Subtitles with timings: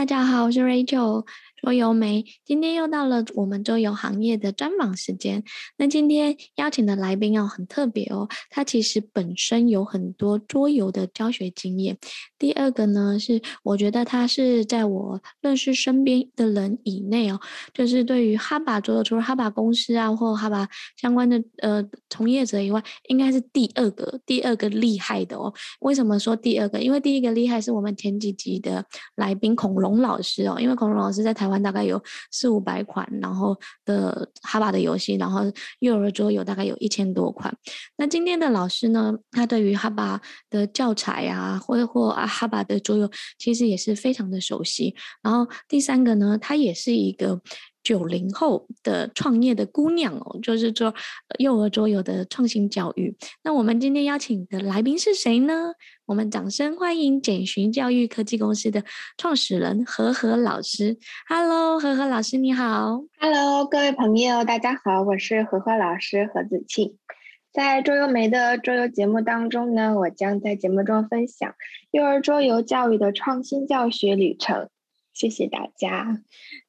[0.00, 1.26] 大家好，我是 Rachel。
[1.60, 5.44] 桌游没，今天又到了我们桌游行业的专访时间。
[5.76, 11.98] 那今天邀请的来宾哦，很特别哦，他其实本身有很多桌游的教学经验。
[12.38, 17.38] 第二个呢，是我觉得他是在我认识身边的人以内哦，
[17.74, 20.66] 就是对于哈巴桌游，除了哈巴公司啊或哈巴
[20.96, 25.52] 相关的呃从业者以外，应该是第二个第二个厉害的哦。
[25.80, 26.80] 为什么说第二个？
[26.80, 28.82] 因为第一个厉害是我们前几集的
[29.16, 33.54] 来宾恐龙老师哦，因为恐龙老师在台玩大概有四五百款，然后
[33.84, 35.42] 的哈巴的游戏，然后
[35.80, 37.54] 幼儿桌游大概有一千多款。
[37.96, 40.18] 那今天的老师呢，他对于哈巴
[40.48, 44.94] 的教材啊，或或啊哈巴的桌游，其实也是非常的熟悉。
[45.22, 47.42] 然后第三个呢，他也是一个。
[47.82, 50.94] 九零后的创业的姑娘哦，就是做
[51.38, 53.16] 幼儿桌游的创新教育。
[53.42, 55.72] 那我们今天邀请的来宾是谁呢？
[56.06, 58.82] 我们掌声欢迎简寻教育科技公司的
[59.16, 60.98] 创始人何何老师。
[61.28, 63.00] Hello，何何老师你好。
[63.18, 66.96] Hello，各位朋友，大家好，我是何何老师何子庆。
[67.52, 71.54] 在桌游没的桌游节目当中呢，我将在节目中分享
[71.90, 74.68] 幼儿桌游教育的创新教学旅程。
[75.20, 76.22] 谢谢大家。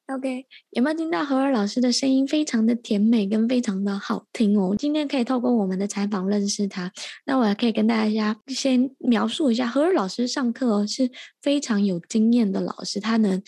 [0.08, 4.76] OK，有没有听到何尔老师的声音非常的甜美跟非常的好听哦？
[4.76, 6.92] 今天可以透过我们的采访认识他。
[7.24, 13.42] 那我也可以跟大家先描述一下，何何老师上课哦是非常有经验的老师，他能。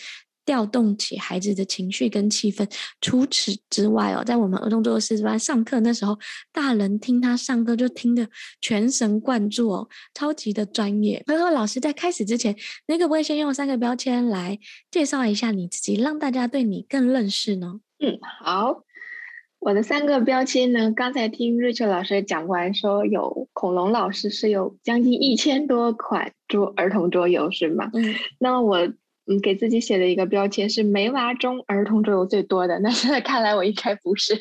[0.45, 2.69] 调动起孩子的情绪跟气氛。
[3.01, 6.17] 除此之外哦，在我们儿童桌游师资班上课那时候，
[6.53, 8.29] 大人听他上课就听得
[8.61, 11.23] 全神贯注哦，超级的专业。
[11.25, 12.55] 呵呵老师在开始之前，
[12.87, 14.59] 你可不可以先用三个标签来
[14.91, 17.79] 介绍一下你自己，让大家对你更认识呢？
[17.99, 18.83] 嗯，好，
[19.59, 27.89] 我的三个标签呢，刚才听 Rachel 老师讲完，说有恐龙老师是有将近一千多款桌儿童桌游是吗？
[27.93, 28.87] 嗯，那我。
[29.27, 34.35] 嗯，给自己写的一个标签是没娃中儿童桌游最多的，那现在看来我应该不是。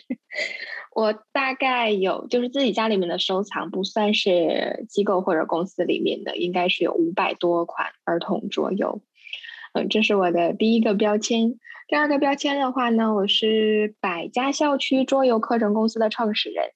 [0.95, 9.00] 我大概有就是自己家里面的收藏，不算是机构或者公司里面的，应该是有五百多款儿童桌游。
[9.72, 11.59] 嗯，这是我的第一个标签。
[11.89, 16.71] 第二个标签的话呢，我是百家校区桌游课程公司的创始人。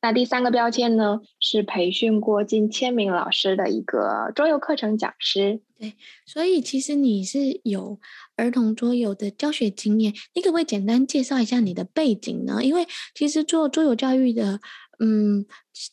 [0.00, 5.60] 那第三个标签呢，是培训过近千名老师的一个桌游课程讲师。
[5.78, 5.94] 对，
[6.26, 7.98] 所以其实你是有
[8.36, 12.62] 儿童桌游的教学经验，你可不可以简单介绍一下你的背景呢？
[12.62, 14.60] 因为其实做桌游教育的，
[14.98, 15.46] 嗯，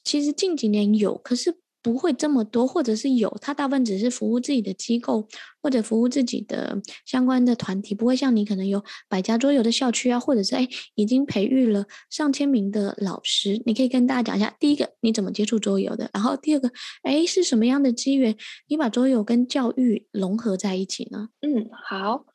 [0.03, 1.57] 其实近几年有，可是。
[1.81, 5.27] 不会这么多，或者是有，他大部分只是服务自己的机构
[5.61, 13.61] 或者服务自己的相关的团体，不会像你可能有百家桌游的校区啊，或者是哎已经培育了上千名的老师。
[13.65, 16.71] 你可以跟大家讲一下，第一个你怎么接触桌游的，然后第二个
[17.03, 18.35] 哎是什么样的机缘，
[18.67, 21.29] 你把桌游跟教育融合在一起呢？
[21.41, 22.25] 嗯，好。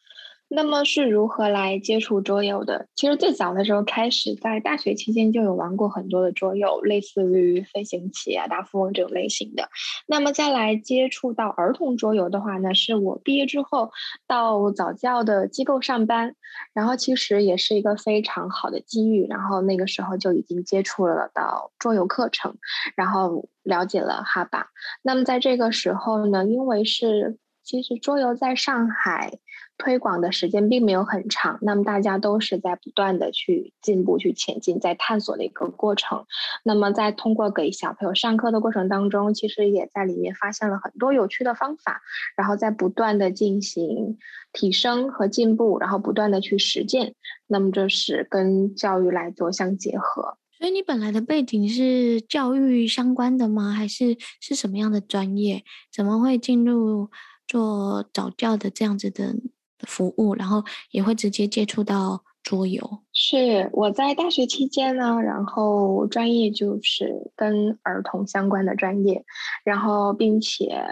[0.48, 2.86] 那么是如何来接触桌游的？
[2.94, 9.68] 其实最早的时候开始，在大学期间就有玩过很多的桌游，类似于飞行棋啊、大富翁这种类型的。
[10.06, 13.90] 那么再来接触到儿童桌游的话呢，是我毕业之后
[14.28, 16.36] 到早教的机构上班，
[16.72, 19.26] 然后其实也是一个非常好的机遇。
[19.28, 22.56] 然后那个时候就已经接触了到桌游课程，
[22.94, 24.68] 然后了解了哈巴。
[25.02, 29.40] 那么在这个时候呢，因为是其实桌游在上海。
[29.78, 36.24] 推广的时间并没有很长，那么大家都是在不断的去进步、去前进、在探索的一个过程。
[36.62, 42.00] 那么在通过给小朋友上课的过程当中，其实也在里面发现了很多有趣的方法，
[42.36, 44.16] 然后在不断的进行
[44.52, 47.14] 提升和进步，然后不断的去实践。
[47.46, 50.38] 那么这是跟教育来做相结合。
[50.58, 53.72] 所以你本来的背景是教育相关的吗？
[53.72, 55.62] 还是是什么样的专业？
[55.92, 57.10] 怎么会进入
[57.46, 59.34] 做早教的这样子的？
[59.80, 63.02] 服务，然后也会直接接触到桌游。
[63.12, 69.24] 是我在大学期间呢，然后专业就是跟儿童相关的专业，
[69.64, 70.82] 然后并且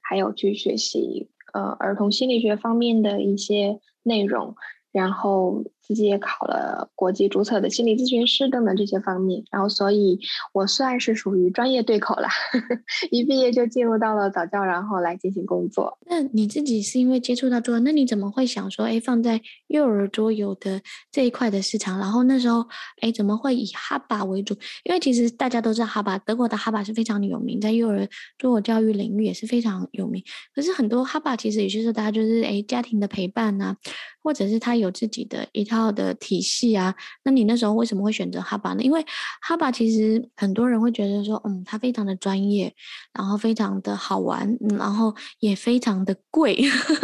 [0.00, 4.54] 还有去学习呃儿童心理学方面的一些内容，
[4.90, 5.64] 然后。
[5.82, 10.18] 自己也考了国际注册的心理咨询师等等这些方面，然后所以
[10.52, 12.28] 我算是属于专业对口了，
[13.10, 15.98] 一毕业就进入到了早教，然后来进行工作。
[16.06, 20.80] 那你自己是因为接触到桌，那你怎么会想说，哎，放在幼儿桌游的
[21.10, 21.98] 这一块的市场？
[21.98, 22.64] 然后那时候，
[23.00, 24.54] 哎，怎么会以哈巴为主？
[24.84, 28.08] 因为其实大家都知道哈巴，德国的哈巴是非常的有名，在幼儿
[28.38, 30.22] 桌游教育领域也是非常有名。
[30.54, 33.76] 可是很多哈巴其实也就是大家就是哎家庭的陪伴呐、啊，
[34.22, 35.71] 或者是他有自己的一套。
[35.72, 36.94] 套的体系啊。
[37.24, 38.82] 那你那时候为什么会选择哈巴呢？
[38.82, 39.04] 因为
[39.40, 42.72] 哈巴其实很多人会觉得说，嗯，它非常的专业，
[43.14, 46.56] 然后非常的好玩，嗯，然后也非常的贵，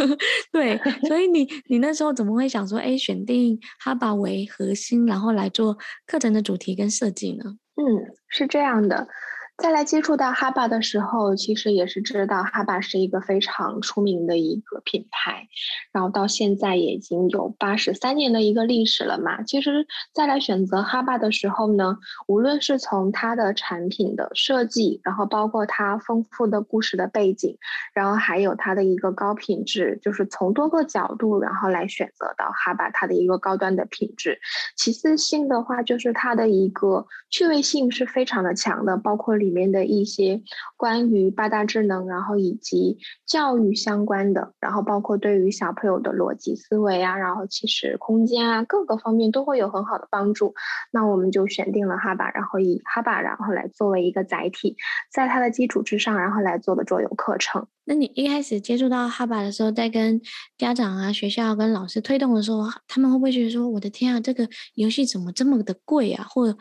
[0.53, 0.79] 对。
[1.07, 7.43] 所以你你那时候怎么会想说，哎，选定哈巴为核心，然后来做课程的主题跟设计呢？
[7.75, 7.83] 嗯，
[8.27, 9.07] 是这样的。
[9.59, 15.49] 再来接触到哈巴的时候，其实也是知道哈巴是一个非常出名的一个品牌，
[15.91, 19.43] 然后到现在也已经有八十三年的一个历史了嘛。
[19.43, 27.57] 其实再来选择哈巴的时候呢，无论是从它的产品的设计，然后包括它丰富的故事的背景，
[27.93, 34.39] 然后还有它的一个高品质，就是从多个角度，然后来选择到哈巴它的一个高端的品质。
[34.77, 39.48] 其次性的话，就是它的一个趣味性是非常的强的，包括里。
[39.49, 40.43] 里面的一些
[40.77, 50.53] 关于八大智能，然后以及教育相关的，然后包括对于小朋友的逻辑思维啊，然后其实空间啊各个方面都会有很好的帮助。
[50.91, 54.77] 那我们就选定了哈巴，然后以哈巴然后来作为一个载体，
[55.11, 57.67] 在它的基础之上，然后来做的桌游课程。
[57.89, 60.21] 那你一开始接触到哈巴的时候，在跟
[60.59, 66.23] 家长啊、学校跟老师推动的时候，他们会不会觉得说：“我的天啊，这个游戏怎么这么的贵啊？
[66.29, 66.55] 或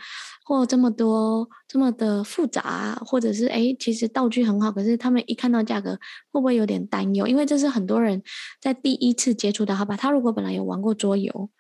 [0.47, 3.03] 或这么多这么的复杂啊？
[3.05, 5.93] 或者是诶，其实道具很好，可是他们一看到价格，
[6.33, 7.27] 会不会有点担忧？
[7.27, 8.23] 因为这是很多人
[8.59, 11.51] 在第一次接触到哈巴，他如果本来有玩过桌游。”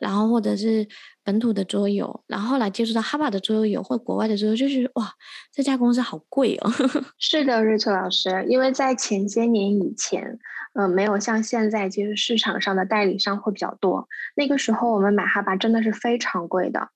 [0.00, 0.86] 然后或者是
[1.28, 5.12] 本土的桌游，然后后来接触到哈巴的桌游或国外的桌游，就是哇，
[5.52, 6.72] 这家公司好贵哦。
[7.20, 10.38] 是的，瑞秋老师，因为在前些年以前，
[10.72, 14.08] 呃，没有像现在，其实市场上的代理商会比较多。
[14.36, 16.88] 那个时候我们买哈巴真的是非常贵的，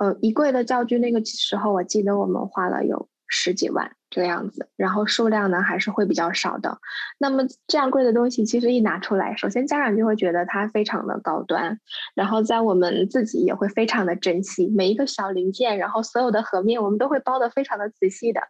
[0.00, 3.92] 呃，一柜的教具，那个时候我记得我们花了有十几万。
[4.08, 6.78] 这个样子，然后数量呢还是会比较少的。
[7.18, 11.80] 那么这样贵的东西，其实一拿出来，首先家长就会觉得它非常的高端，
[12.14, 18.40] 然后在我们自己也会非常的珍惜每一个小零件，然后所有的盒面我们都会包得非常的仔细的，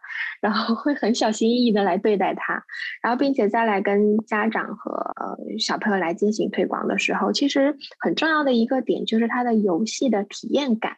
[0.41, 2.63] 然后会很小心翼翼的来对待它，
[3.01, 10.97] 然后并且再来跟家长和呃小朋友来进行推广的时候，其实很重要的一个点就是它的游戏的体验感。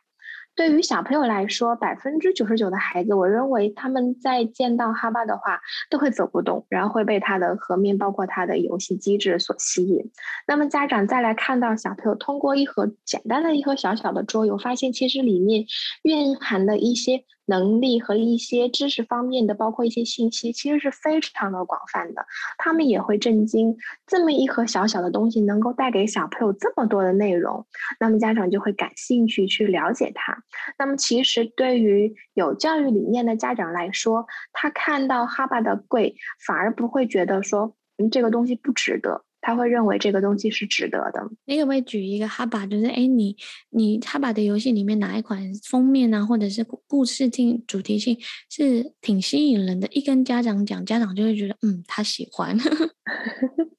[0.56, 10.12] 对于小朋友来说，百分之九十九的孩子，我认为他们在见到哈巴的话，都会走不动，然后会被它的盒面，包括它的游戏机制所吸引。
[10.48, 15.66] 那么家长再来看到小朋友通过一盒简单的一盒小小的桌游，发现其实里面
[16.04, 17.24] 蕴含的一些。
[17.50, 22.25] 能力和一些知识方面的，包括一些信息，其实是非常的广泛的。
[22.57, 23.75] 他们也会震惊，
[24.06, 27.66] 这么一盒小小的东西能够带给小朋友这么多的内容，
[28.00, 30.44] 那么家长就会感兴趣去了解它。
[30.78, 36.16] 那么其实对于有教育理念的家长来说，他看到哈巴的贵，
[36.46, 37.75] 反而不会觉得说，
[38.12, 39.25] 这个东西不值得。
[39.41, 41.21] 他会认为这个东西是值得的。
[41.45, 43.36] 你可不可以举一个哈巴，就是哎，你
[43.69, 48.18] 你哈巴的游戏里面哪一款封面啊，或者是故事性、主题性
[48.50, 49.88] 是挺吸引人的？
[49.91, 52.57] 一跟家长讲，家长就会觉得嗯，他喜欢。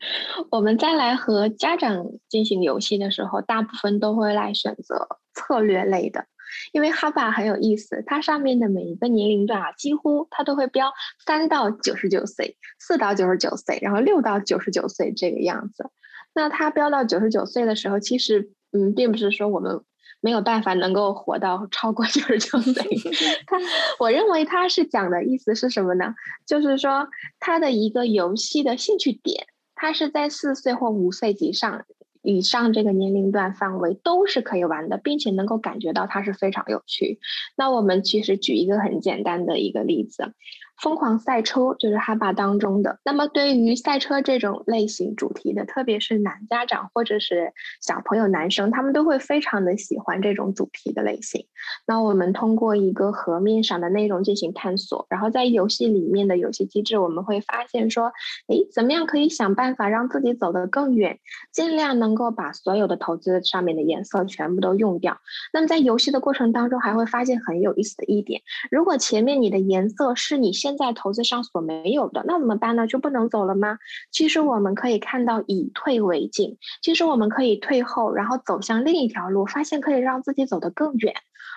[0.50, 6.24] 我们再来和家长进行游戏的时候，大部分都会来选择策略类的。
[6.73, 10.93] 因为哈巴很有意思，它上面的每一个年龄段啊，几乎它都会标
[11.25, 15.91] 三到九十九岁、四到九十九岁，然后六到九十九岁这个样子。
[16.35, 19.81] 那它标到九十九岁的时候，其实嗯，并不是说我们
[20.20, 22.75] 没有办法能够活到超过九十九岁。
[23.46, 23.58] 它，
[23.99, 26.14] 我认为它是讲的意思是什么呢？
[26.46, 27.08] 就是说
[27.41, 31.84] 它的一个游戏的兴趣点，它是在四岁或五岁及上。
[32.22, 37.19] 以上这个年龄段范围都是可以玩的，并且能够感觉到它是非常有趣。
[37.56, 40.34] 那我们其实举一个很简单的一个例子。
[40.82, 42.99] 疯狂赛车就是哈巴当中的。
[43.05, 51.46] 那么对于赛车这种类型主题的，特别是男家长或者是小朋友男生，他们都会非常的喜欢这种主题的类型。
[51.87, 58.13] 那我们通过一个河面上的内容进行探索，然后在游戏里面的游戏机制，我们会发现说，
[58.49, 61.19] 诶，怎么样可以想办法让自己走得更远，
[61.53, 65.19] 尽量能够把所有的投资上面的颜色全部都用掉。
[65.53, 72.86] 那么在游戏的过程当中，还会发现很有意思的一点，如果前面你的颜色是你现现在投资上所没有的，那怎么办呢？
[72.86, 73.77] 就不能走了吗？
[74.12, 81.12] 其实我们可以看到以退为进，其实我们可以退后，然后走向另一条路，发现可以让自己走得更远。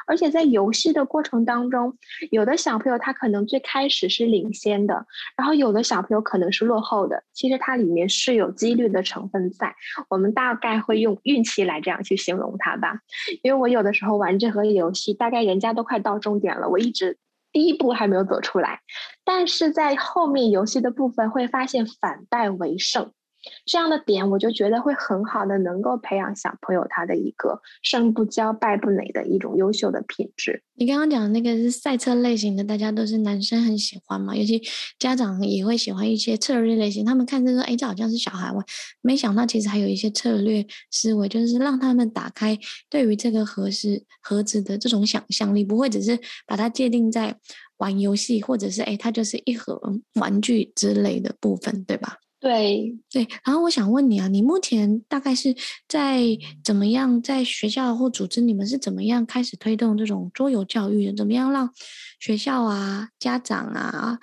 [0.08, 1.96] 而且在游戏的过程当中，
[2.32, 5.05] 有的小朋友他可能最开始是领先的，
[5.38, 7.24] 然后有的小朋友可能是落后的。
[7.34, 9.75] 其实它里面是有几率的成分在，
[10.10, 12.98] 我们大概会用运气来这样去形容它吧。
[13.43, 17.20] 因为我有的时候玩这盒游戏，大概人家都快到终点了，我一直。
[17.53, 18.81] 第一步还没有走出来，
[19.24, 23.13] 但是在后面游戏的部分会发现反败为胜，
[23.65, 30.63] 这样的点，我就觉得会很好的能够培养小朋友他的一个胜不骄败不馁的一种优秀的品质。
[30.75, 34.62] 你刚刚讲的那个是赛车类型的，大家都是男生很喜欢嘛，尤其
[34.97, 37.05] 家长也会喜欢一些策略类型。
[37.05, 38.65] 他们看这个，哎，这好像是小孩玩，
[39.01, 42.57] 没想到其实还有一些策略思维，就是让他们打开
[42.89, 47.38] 对于这个盒子盒子的这种想象力，不会只是把它界定在
[47.77, 49.79] 玩游戏，或者是哎，它就是一盒
[50.15, 52.17] 玩具之类的部分，对吧？
[52.43, 55.55] 对对，然后我想问你啊，你目前大概是
[55.88, 56.21] 在
[56.62, 61.15] 怎么样在学校或组织，你们是怎么样开始推动这种桌游教育的？
[61.15, 61.69] 怎么样让
[62.19, 64.19] 学校啊、家长啊，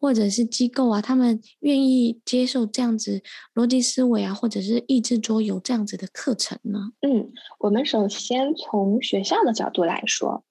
[0.00, 3.22] 或者是机构啊，他们愿意接受这样子
[3.54, 6.90] 逻辑思维啊，或者是益智桌游这样子的课程呢？
[7.02, 10.42] 嗯，我们首先从学校的角度来说，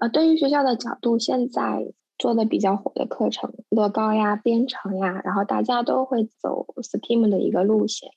[0.00, 1.92] 呃，对于学校的角度，现在。
[2.18, 8.10] 做的比较火的课程，乐高呀、编程呀，然后大家都会走 STEAM 的一个路线，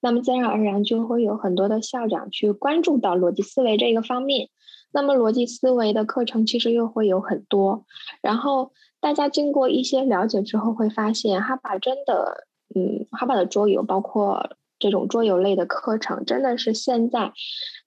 [0.00, 4.48] 那么自然而然就会有很多的校长去关注到逻辑思维这个方面，
[4.92, 7.84] 那么逻辑思维的课程其实又会有很多，
[8.20, 17.32] 然后大家经过一些了解之后会发现，哈巴真的，嗯，哈巴的桌游包括这种桌游类的课程，真的是现在。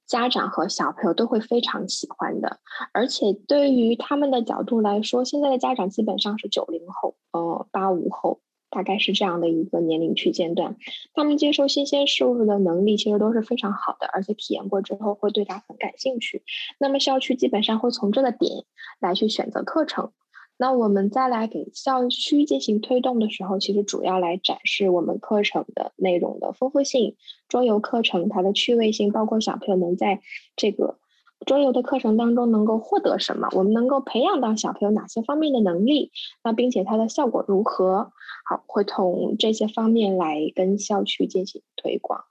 [0.07, 2.59] 家长和小朋友都会非常喜欢的，
[2.93, 10.75] 而且对于他们的角度来说，现在的家长基本上是九零后，呃，八五后，大概是这样的一个年龄区间段，
[11.13, 16.43] 他们接受新鲜事物的能力其实都是非常好的，而且体验过之后会对他很感兴趣。
[16.79, 18.65] 那么校区基本上会从这个点
[18.99, 20.11] 来去选择课程。
[20.57, 27.15] 那我们再来给校区进行推动的时候，其实主要来展示我们课程的内容的丰富性，
[27.49, 30.21] 桌游课程它的趣味性，包括小朋友能在
[30.55, 30.97] 这个
[31.45, 36.11] 桌游的课程当中能够获得什么，我们能够培养到小朋友哪些方面的能力，
[36.43, 38.11] 那并且它的效果如何，
[38.49, 42.23] 好，会从这些方面来跟校区进行推广。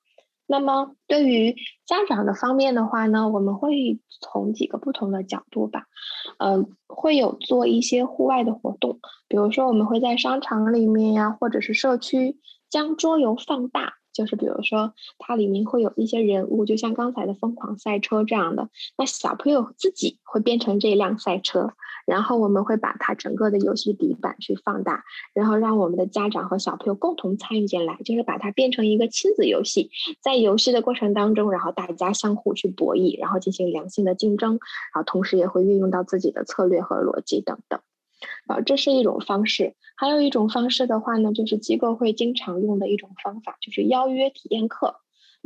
[0.47, 1.55] 那么对于
[1.87, 5.87] 家长的方面的话呢，我们会从几个不同的角度吧，
[6.39, 12.39] 嗯、呃，会有做一些户外的活动，比如说我们会在商场里面呀，或者是社区
[12.71, 13.95] 将桌游放大。
[14.15, 21.73] 就是比如说，它里面会有一些人物，就像刚才的疯狂赛车这样的，那小朋友自己会变成这辆赛车，
[22.07, 37.81] 然后我们会把它整个的游戏底板去放大，然后让我们的家长和小朋友共同参与进来，就是把它变成一个亲子游戏，在游戏的过程当中，然后大家相互去博弈，然后进行良性的竞争，然后同时也会运用到自己的策略和逻辑等等。
[38.47, 39.75] 啊，这是一种方式。
[39.97, 44.97] 还有一种方式的话呢，就是机构会经常用的一种方法，就是邀约体验课。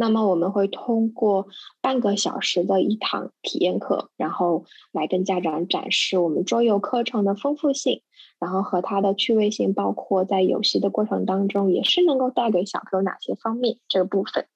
[0.01, 1.49] 那么我们会通过
[1.81, 8.03] 半个小时的一堂体验课，然后来跟家长展示我们桌游课程的丰富性，
[8.39, 14.47] 然后和它的趣味性，包括在游戏的过程当中也是能够带给小朋友哪些方面这个部分。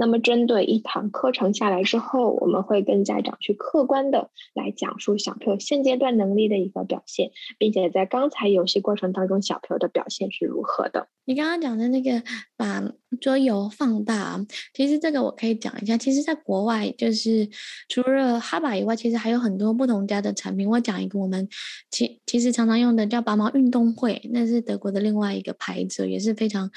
[0.00, 11.08] 那么，针对一堂课程下来之后，我们会跟家长去客观的来讲述小朋友现阶段能力的一个表现，并且在刚才游戏过程当中，小朋友的表现是如何的。
[11.26, 12.22] 你刚刚讲的那个
[12.56, 12.82] 把
[13.20, 14.42] 桌游放大，
[14.72, 15.98] 其实这个我可以讲一下。
[15.98, 17.46] 其实，在国外，就是
[17.90, 20.66] 除了哈巴以外，其实还有很多不同家的产品。
[20.66, 21.46] 我讲一个，我们
[21.90, 26.70] 其其实常常用的叫拔毛运动会，那是德国的另外一个牌子，也是非常。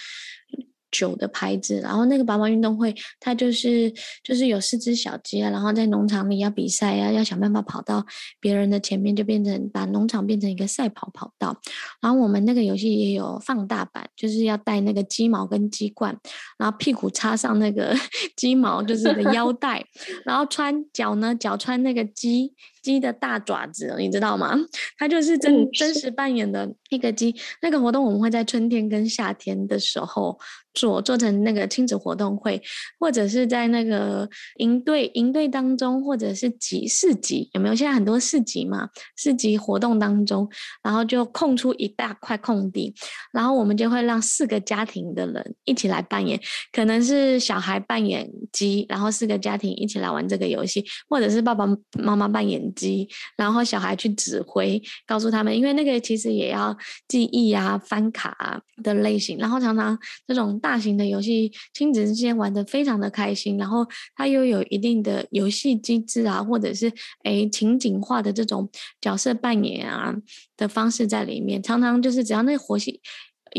[0.93, 3.91] 酒的牌子，然后那个拔毛运动会，它就是
[4.23, 8.05] 就是有四只小鸡啊，然后在农场里要比赛啊，要想办法跑到
[8.39, 11.59] 别人的前面，就变成把农场变成一个赛跑跑道。
[11.99, 16.15] 然后我们那个游戏也有放大版，就是要带那个鸡毛跟鸡冠，
[16.57, 17.95] 然后屁股插上那个
[18.37, 19.83] 鸡毛，就是个腰带，
[20.23, 22.53] 然后穿脚呢，脚穿那个鸡。
[22.83, 24.59] 鸡的大爪子，你知道吗？
[24.97, 27.33] 它就是真真实扮演的那个鸡。
[27.61, 30.37] 那个活动我们会在春天跟夏天的时候
[30.73, 32.61] 做，做成那个亲子活动会，
[32.99, 34.27] 或者是在那个
[34.57, 37.75] 营队营队当中，或者是集市集，有没有？
[37.75, 40.49] 现在很多市集嘛，市集活动当中，
[40.81, 42.93] 然后就空出一大块空地，
[43.31, 46.39] 然后我们就会让四个家庭的人一起来扮演，
[46.71, 51.65] 可能是小孩扮演鸡，然后四个家庭一起来玩这个游戏，或者是爸爸
[51.99, 52.63] 妈妈扮演。
[52.75, 56.75] 鸡，然后小孩去指挥，告诉他们，因为那个其实也要
[57.07, 59.37] 记忆啊、翻卡啊的类型。
[59.37, 63.57] 然后常常这种大型的游戏，亲子之间玩得非常的开心。
[63.57, 66.89] 然后它又有一定的游戏机制啊，或者是
[67.25, 68.69] 诶情景化的这种
[69.01, 70.15] 角色扮演啊
[70.55, 71.61] 的方式在里面。
[71.61, 73.01] 常常就是只要那个活戏。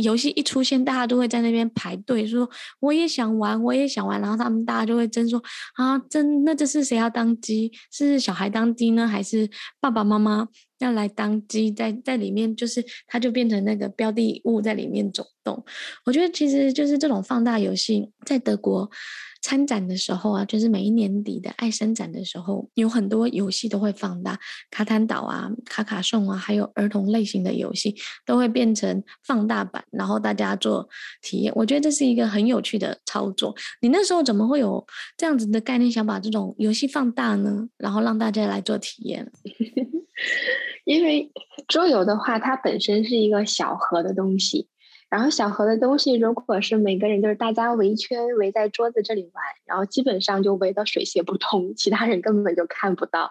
[0.03, 4.21] 游戏一出现，大家都会在那边排队，说我也想玩，我也想玩。
[4.21, 5.41] 然后他们大家就会争说
[5.75, 7.71] 啊，真那这是谁要当鸡？
[7.93, 15.65] 是小孩当鸡呢，还是爸爸妈妈要来当机，在在里面，就是它就变成那个标的物在里面走动。
[16.05, 18.91] 我觉得其实就是这种放大游戏，在德国。
[19.47, 24.41] 参展的时候啊，就是每一年底的爱生展的时候，有很多游戏都会放大，
[24.71, 30.89] 卡坦岛啊、卡卡颂啊，还有儿童类型的游戏都会变成放大版，然后大家做
[31.21, 31.53] 体验。
[31.55, 33.55] 我觉得这是一个很有趣的操作。
[33.83, 34.83] 你那时候怎么会有
[35.19, 37.69] 这样子的概念，想把这种游戏放大呢？
[37.77, 39.31] 然后让大家来做体验？
[40.85, 41.31] 因为
[41.67, 44.69] 桌游的话，它本身是一个小盒的东西。
[45.15, 53.31] 然后小盒的东西，如果是每个人就是大家围圈围在桌子这里玩，然后基本上就围得水泄不通，其他人根本就看不到。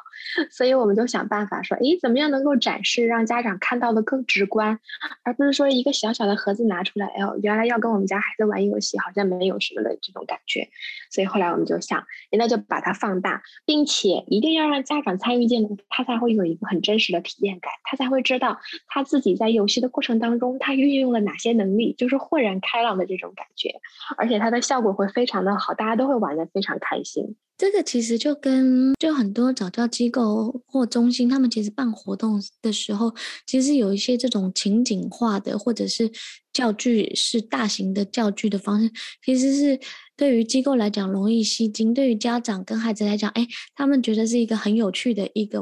[0.50, 4.80] 所以我们就想办法说，诶，怎么样能够展示，让家长看到的更直观，
[5.26, 10.70] 而不是说一个小小的盒子拿出来，哎呦，原来要跟我们家孩子玩游戏，好像没有什么的这种感觉。
[11.12, 21.94] 所以后来我们就想，那就把它放大，并且一定要让家长参与进来，他才会有一个很真实的体验感，他才会知道他自己在游戏的过程当中，他运用了哪些能力。
[21.98, 23.70] 就是豁然开朗的这种感觉，
[24.18, 27.36] 而且它的效果会非常的好，大家都会玩的非常开心。
[27.58, 33.14] 这个其实就跟就很多早教机构或中心，他们其实办活动的时候，
[33.46, 36.12] 其实有一些这种情景化的，或者是
[36.52, 38.92] 教具是大型的教具的方式，
[39.24, 39.80] 其实是。
[40.16, 45.60] 对于机构来讲容易吸睛，对于家长跟孩子来讲，哎，他们觉得是一个很有趣的一个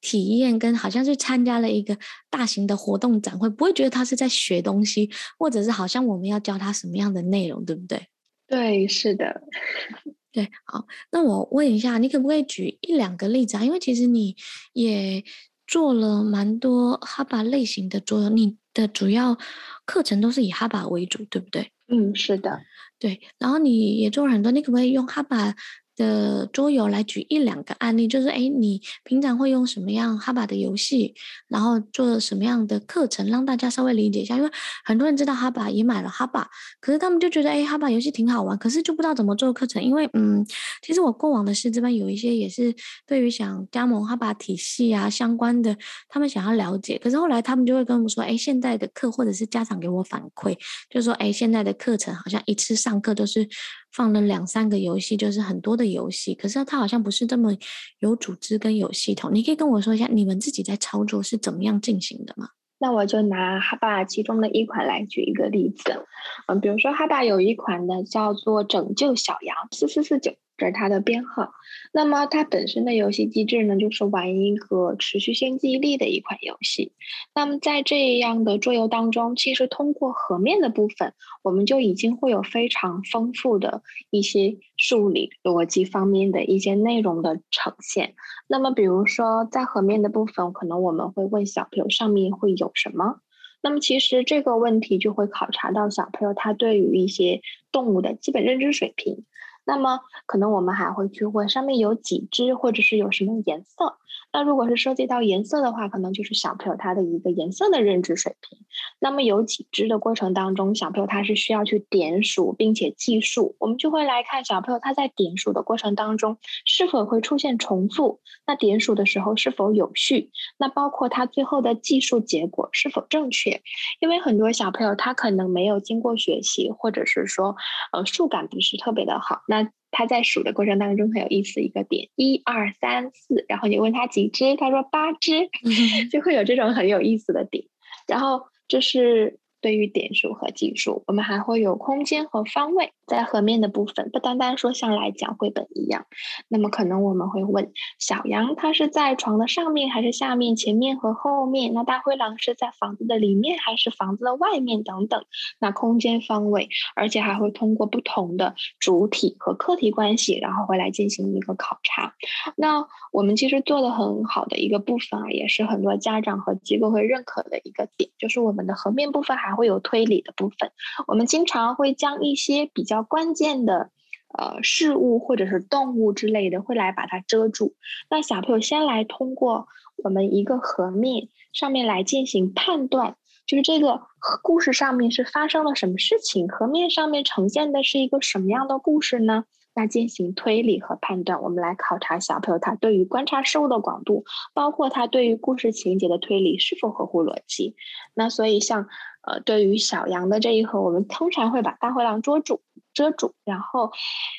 [0.00, 1.96] 体验，跟好像是参加了一个
[2.28, 8.08] 大型的活动展会，不会觉得他是在学东西，或者是好像我们要教他什么样的内容，对不对？
[8.48, 9.42] 对，是的，
[10.32, 13.64] 对，好，那我问一下，你可不可以举一两个例子啊？
[13.64, 14.34] 因为其实你
[14.72, 15.22] 也
[15.66, 19.38] 做了蛮多哈巴类型的桌游，你的主要
[19.86, 21.70] 课程都是以哈巴为主，对不对？
[21.88, 22.60] 嗯，是的。
[23.02, 25.52] 对，然后你也做了很多，你可不可以用哈巴
[25.96, 28.08] 的桌游来举一两个案例？
[28.08, 31.14] 就是哎，你平常会用什么样哈巴的游戏，
[31.48, 34.36] 然后做什么样的课程，让大家稍微理解一下。
[34.36, 34.50] 因为
[34.84, 36.48] 很多人知道哈巴，也买了哈巴，
[36.80, 39.82] 可是他们就觉得哎，哈巴游戏挺好玩，可是就不知道怎么做课程。
[39.82, 40.44] 因为嗯，
[40.82, 42.74] 其实我过往的师资班有一些也是
[43.06, 45.76] 对于想加盟哈巴体系啊相关的，
[46.08, 50.56] 他们想要了解，可是后来他们就会跟我们说，哎，现在的课或者是家长给我反馈，
[50.88, 53.48] 就说哎，现在的课程好像一次上课都是。
[53.92, 57.56] 放了两三个游戏，就是很多的游戏，可是它好像不是这么
[57.98, 59.30] 有组织跟有系统。
[59.34, 62.48] 你可以跟我说一下，你们自己在操作是怎么样进行的吗？
[62.82, 66.04] 那我就拿哈巴其中的一款来举一个例子，
[66.48, 70.32] 嗯，比如说哈巴有一款呢叫做《拯救小羊》，四四四九。
[70.58, 71.50] 这是它的编号。
[71.92, 76.92] 那么它本身的游戏机制呢，就是玩一个持续性记忆力的一款游戏。
[77.34, 88.16] 那么在这样的桌游当中，其实通过盒面的部分，我们就已经会有非常丰富的一些数理逻辑方面的一些内容的呈现。
[88.48, 93.20] 那么比如说在河面的部分，可能我们会问小朋友上面会有什么？
[93.62, 99.24] 那么其实这个问题就会考察到小朋友他对于一些动物的基本认知水平。
[99.64, 103.98] 那么可能我们还会去问上面有几只，或者是有什么颜色。
[104.34, 108.58] 那如果是涉及到颜色的话，可能就是小朋友他的一个颜色的认知水平。
[108.98, 123.60] 那么有几只的过程当中，小朋友他是需要去点数并且计数，我们就会来看小朋友他在点数的过程当中是否会出现重复，那点数的时候是否有序，那包括他最后的计数结果是否正确。
[124.00, 127.54] 因为很多小朋友他可能没有经过学习，或者是说
[127.92, 129.70] 呃数感不是特别的好，那。
[129.94, 135.50] 他在数的过程当中很有意思，一个点一二三四，然后你问他几只，他说八只，
[136.10, 137.66] 就会有这种很有意思的点，
[138.08, 139.38] 然后这是。
[139.62, 142.92] 对于点数和计数，我们还会有空间和方位。
[143.06, 146.06] 在盒面的部分，不单单说像来讲绘本一样，
[146.48, 150.56] 那么可能我们会问小羊，它是在床的上面还是下面？
[150.56, 151.74] 前面和后面？
[151.74, 154.82] 那大灰狼是在房子的里面还是房子的外面？
[154.82, 155.24] 等等。
[155.58, 162.14] 那空间方位，而且还会通过不同的主体和客体关系，然后会来进行一个考察。
[162.56, 170.70] 那我们其实做的很好的一个部分啊，也是很多家长和机构会认可的一个点，就是我们的盒面部分还会有推理的部分。
[171.06, 173.90] 我们经常会将一些比较关键的
[174.36, 177.74] 呃事物或者是动物之类的，会来把它遮住。
[178.10, 179.68] 那小朋友先来通过
[180.02, 184.02] 我们一个盒面上面来进行判断，就是这个
[184.42, 189.44] 故事上面是发生了什么事情，河面上面呈现的是一个什么样的故事呢？
[189.74, 197.74] 那进行推理和判断，我们来考察小朋友他对于观察事物的广度，包括他对于故事情节的推理是否合乎逻辑。
[198.12, 198.88] 那所以像
[199.22, 202.60] 呃，对于小羊的这一盒，我们通常会把大灰狼捉住。
[202.94, 203.90] 遮住，然后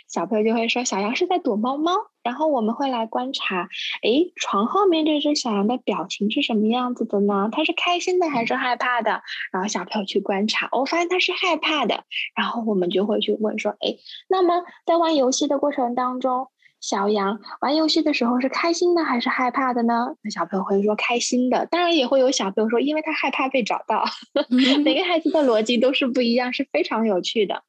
[0.08, 1.92] 小朋友就会说小羊是在躲猫猫，
[2.22, 3.68] 然后我们会来观察，
[4.04, 7.50] 诶，床后面这只小羊的表情是什么样子的呢？
[7.52, 9.24] 它是开心的还是害怕的？
[9.52, 12.04] 然后小朋友去观察，我发现它是害怕的，
[12.36, 13.98] 然后我们就会去问说，诶，
[14.30, 16.50] 那么在玩游戏的过程当中。
[16.84, 20.16] 小羊玩游戏的时候是开心的还是害怕的呢？
[20.22, 24.04] 那小朋友会说开心的，当然也会有小朋友说，因为他害怕被找到。
[24.84, 27.64] 每个孩子的逻辑都是不一样，是非常有趣的。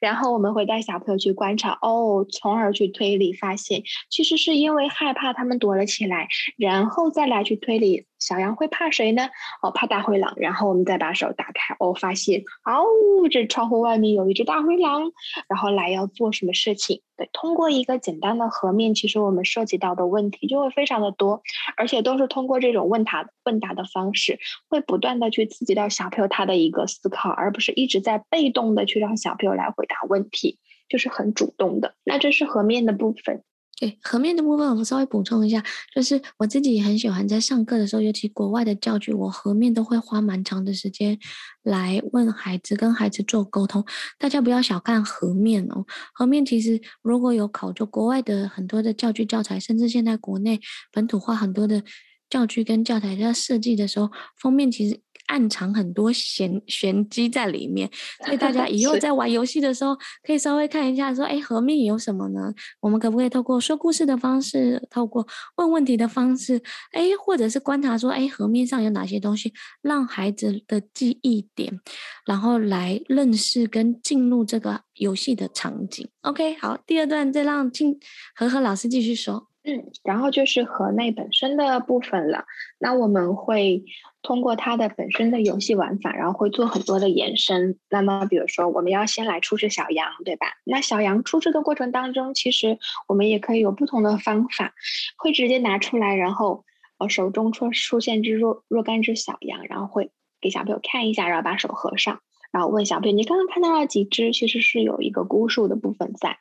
[0.00, 8.06] 然后我们会带小朋友去观察，哦，从而去推理，发现其实是因为害怕他们躲了起来，然后再来去推理。
[8.18, 9.28] 小羊会怕谁呢？
[9.62, 10.34] 哦，怕大灰狼。
[10.38, 12.82] 然后我们再把手打开，哦，发现哦，
[13.30, 15.12] 这窗户外面有一只大灰狼，
[15.48, 17.00] 然后来要做什么事情？
[17.16, 21.42] 对，通过一个简单的河面，其实我们涉及到的问题就会非常的多，
[21.76, 31.94] 而且都是通过这种问答问答的方式，会不断的去刺激到小朋友他的一个思考，而不是一直在被动的去让小朋友来回答问题，就是很主动的。
[32.04, 33.42] 那这是和面的部分。
[33.80, 35.62] 对，和面的部分，我稍微补充一下，
[35.94, 41.16] 就是我自己很喜欢在上课的时候，尤其国外的教具，我和面都会花蛮长的时间
[41.62, 43.84] 来问孩子，跟孩子做沟通。
[44.18, 50.60] 大家不要小看和面哦，和面其实如果有考究国外的很多的教具教材，甚至现在国内
[50.92, 51.84] 本土化很多的
[52.28, 55.00] 教具跟教材在设计的时候，封面其实。
[55.28, 57.88] 暗藏很多玄玄机在里面，
[58.24, 62.52] 所以大家 以后在玩游戏的时候，可以稍微看一下，说，哎，河面有什么呢？
[62.80, 66.60] 我们可不可以透过说故事的方式，透过问问题的方式，
[66.92, 71.80] 哎，或者是观察说，哎，河面上有哪些东西，让孩子的记忆点，
[72.26, 76.08] 然后来认识跟进入这个游戏的场景。
[76.22, 77.98] OK，好，第二段再让静
[78.34, 79.48] 和和老师继续说。
[79.64, 82.44] 嗯，然后就是河内本身的部分了。
[82.78, 83.84] 那我们会
[84.28, 87.78] 通过它的本身的游戏玩法，然后会做很多的延伸。
[87.88, 90.48] 那么，比如说，我们要先来出示小羊，对吧？
[90.64, 94.74] 那小羊出示的过程当中，其实我们也可以有不同的方法，
[95.16, 96.66] 会直接拿出来，然后
[96.98, 100.10] 呃手中出出现只若若干只小羊，然后会
[100.42, 102.20] 给小朋友看一下，然后把手合上，
[102.52, 106.36] 然后问小朋友：“你刚刚看到了几只？”其实是有一个估数的部分在。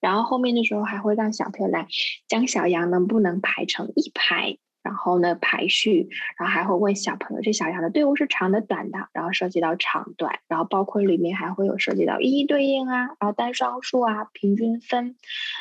[0.00, 1.88] 然后后面的时候还会让小朋友来
[2.28, 15.16] 将小羊能不能排成一排，然后呢排序，然后还会问小朋友这小羊的队伍是长的短的，然后涉及到长短，然后包括里面还会有涉及到一一对应啊，然后单双数啊，平均分。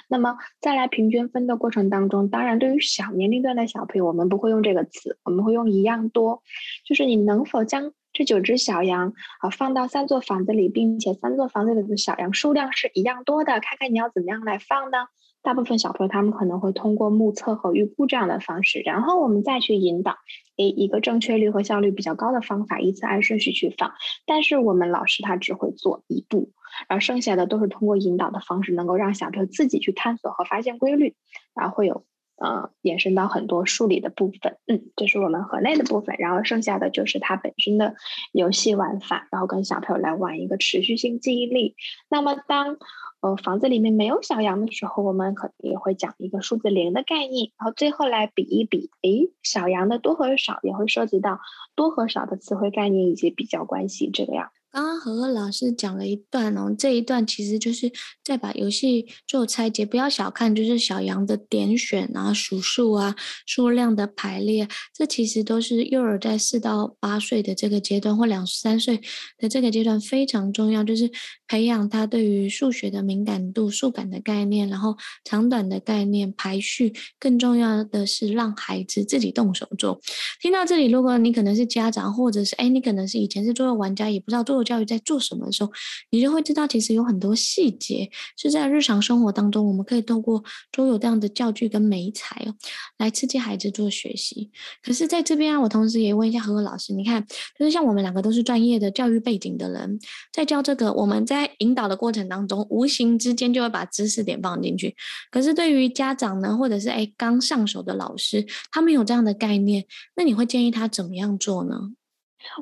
[0.07, 6.41] 那么再来平均分的过程当中，当然对于小年龄段的小朋友，我们不会用这个词，我们会用一样多，
[6.85, 7.93] 就是你能否将。
[8.13, 14.97] 这九只小羊啊，放到三座房子里，并且三座房子里的小羊数量是一样多的，看看你要怎么样来放呢？
[15.43, 20.17] 大部分小朋友他们可能会通过目测和预估这样的方式，然后我们再去引导，
[20.57, 23.91] 诶，一个正确率和效率比较高的方法，依次按顺序去放。
[24.25, 26.51] 但是我们老师他只会做一步，
[26.87, 31.15] 然后剩下的都是通过引导的方式，能够让小朋友自己去探索和发现规律，
[31.55, 32.05] 然后会有。
[32.41, 37.93] 呃，延伸到很多数理的部分，嗯，这是我们河内的部分，然后剩下的就是它本身的
[38.31, 41.75] 游戏玩法，然后跟小朋友来玩一个持续性记忆力。
[42.09, 42.77] 那么当
[43.21, 51.39] 呃房子里面没有小羊的时候，我们可能也会讲一个数字零的概念，然后最后来比一比，诶，小羊的多和少也会涉及到
[51.75, 54.49] 多和少的词汇概念以及比较关系这个样。
[54.71, 57.91] 刚刚和和老师讲了一段哦，这一段其实就是
[58.23, 63.13] 在把游戏做拆解，不要小看，就是小羊的点选啊、数数啊、
[63.45, 69.01] 数量的排列，这其实都是幼儿在四到八岁的这个阶段或两三岁
[69.37, 71.11] 的这个阶段非常重要，就是
[71.49, 79.99] 培养他对于数学的敏感度、数感的概念，然后长短的概念、排序，更重要的是让孩子自己动手做。
[80.39, 84.60] 听到这里，如果你可能是家长，或者是哎，你可能是以前是桌游玩家，也不知道做。
[84.63, 85.71] 教育在做什么的时候，
[86.09, 92.55] 你就会知道，其实有很多细节是在日常生活当中，我们可以透过桌游这样的教具跟美材哦，
[92.97, 94.51] 来刺激孩子做学习。
[94.83, 97.25] 可是在这边啊，我同时也问一下何何老师，你看，
[97.57, 99.99] 就是像我们两个都是专业的教育背景的人，
[100.31, 104.95] 在教这个，我们在引导的过程当中，无形之间就会把知识点放进去。
[105.29, 111.91] 可是对于家长呢，或者是哎刚上手的老师，他们有这样的概念，那你会建议他怎么样做呢？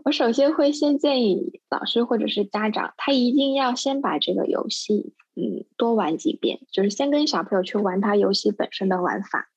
[0.04, 9.48] 我首先会先建议老师或者是家长，他一定要先把这个游戏，嗯，多玩几遍，就是先跟小朋友去玩他游戏本身的玩法，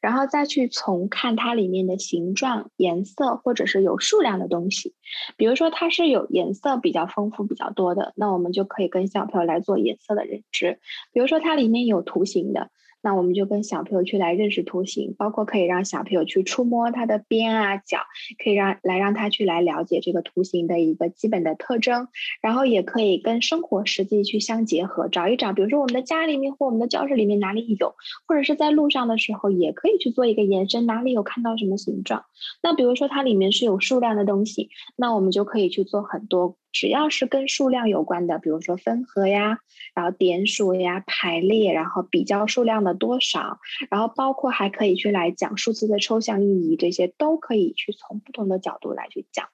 [0.00, 4.94] 然后再去从看它里面的形状、颜色，或者是有数量的东西。
[5.36, 10.78] 比如说它是有颜色比较丰富、比较多的，那我们就可以跟小朋友来做颜色的认知。
[11.12, 12.70] 比如说它里面有图形的。
[13.00, 17.98] 那我们就跟小朋友去来认识图形，包括可以让小朋友去触摸它的边啊角，
[18.42, 22.08] 可以让来让他去来了解这个图形的一个基本的特征，
[22.42, 27.94] 然后也可以跟生活实际去相结合，找一找，比如说我们的家里面或我们的教室里面哪里有，
[28.26, 32.24] 或者是在路上的时候也可以去做一个延伸，哪里有看到什么形状。
[32.62, 36.56] 那比如说它里面是有数量的东西，那我们就可以去做很多。
[36.72, 39.58] 只要是跟数量有关的，比如说分合呀，
[39.94, 43.58] 然后点数呀、排列，然后比较数量的多少，
[43.90, 49.46] 然后包括还可以去来讲数字的抽象意义，这些都可以去从不同的角度来去讲。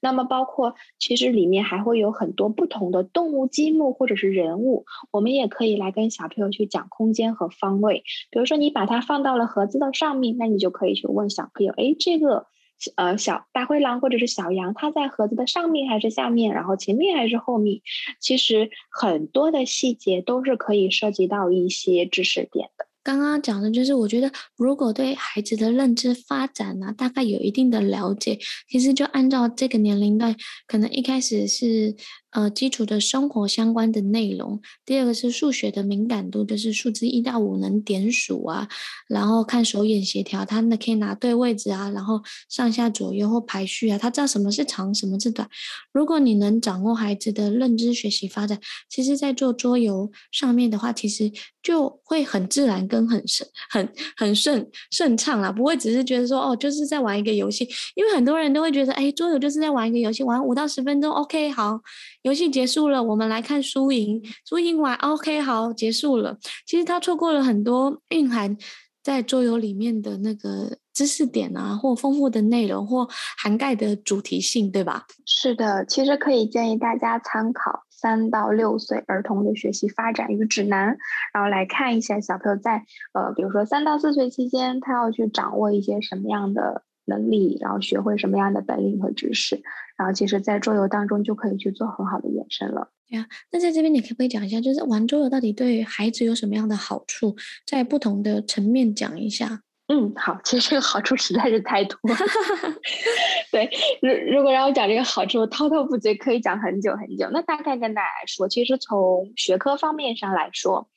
[0.00, 8.02] 那么包括其实里面还会有很多不同的动物、积木或者是人物，我们也可以来跟小朋友去讲空间和方位。
[8.30, 12.46] 比如说你把它放到了盒子的上面，那你就可以去问小朋友，哎，这个。
[12.96, 16.54] 呃，小大灰狼或者是小羊，它在盒子的上面还是下面？
[16.54, 17.80] 然后前面还是后面？
[18.20, 22.86] 其实很多的细节都是可以涉及到一些知识点的。
[23.04, 31.94] 刚刚讲的就是，我觉得如果对孩子的认知发展呢、大概有一定的了解，其实就按照这个年龄段，可能一开始是。
[32.32, 34.60] 呃，基础的生活相关的内容。
[34.84, 38.66] 第二个是数学的敏感度，就是数字一到五能点数啊，
[39.06, 45.48] 然后看手眼协调，他那可以拿对位置啊，然后上下左右或排序啊，他知道什么是长，什么是短。
[45.92, 51.30] 如果你能掌握孩子的认知学习发展，其实在做桌游上面的话，其实
[51.62, 57.68] 就会很自然跟很顺、很很顺顺畅啦，不会只是觉得说哦，就是在玩一个游戏。
[57.94, 61.80] 因为很多人都会觉得，哎，桌游就是在玩一个游戏，玩五到十分钟，OK，好。
[62.22, 64.22] 游戏结束了，我们来看输赢。
[64.48, 66.38] 输赢完，OK，好，结束了。
[66.66, 68.56] 其实他错过了很多蕴含
[69.02, 75.04] 在桌游里面的那个知识点啊，或丰富的内容，或涵盖的主题性，对吧？
[75.26, 80.96] 是的，其实可以建议大家参考三到六岁儿童的学习发展与指南，
[81.34, 89.60] 然后来看一下小朋友在呃，比如说三到四岁期间，他要去掌握一些什么样的能力，然后学会什么样的本领和知识，
[89.96, 92.90] 然后其实，在桌游当中就可以去做很好的延伸了。
[93.08, 97.36] 对啊，那在这边你可不可以讲一下，就是玩桌游到底对孩子有什么样的好处，
[97.66, 99.62] 在不同的层面讲一下？
[99.88, 102.16] 嗯，好，其实这个好处实在是太多了。
[103.52, 103.68] 对，
[104.00, 107.28] 如如果让我讲这个好处，滔滔不绝，可以讲很久很久。
[107.32, 110.88] 那大概跟大家来说，其实从学科方面上来说，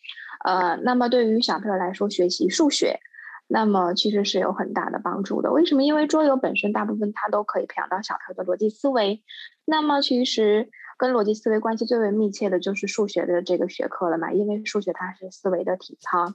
[0.46, 3.00] 呃，那么对于小朋友来说，学习数学。
[3.47, 5.51] 那么其实是有很大的帮助的。
[5.51, 5.84] 为什么？
[5.84, 9.23] 因为桌游本身大部分它都可以培养到小朋友的逻辑思维。
[9.65, 16.34] 那么其实跟逻辑思维关系最为密切的就是数学的这个学科了嘛，因为数学它是思维的体操。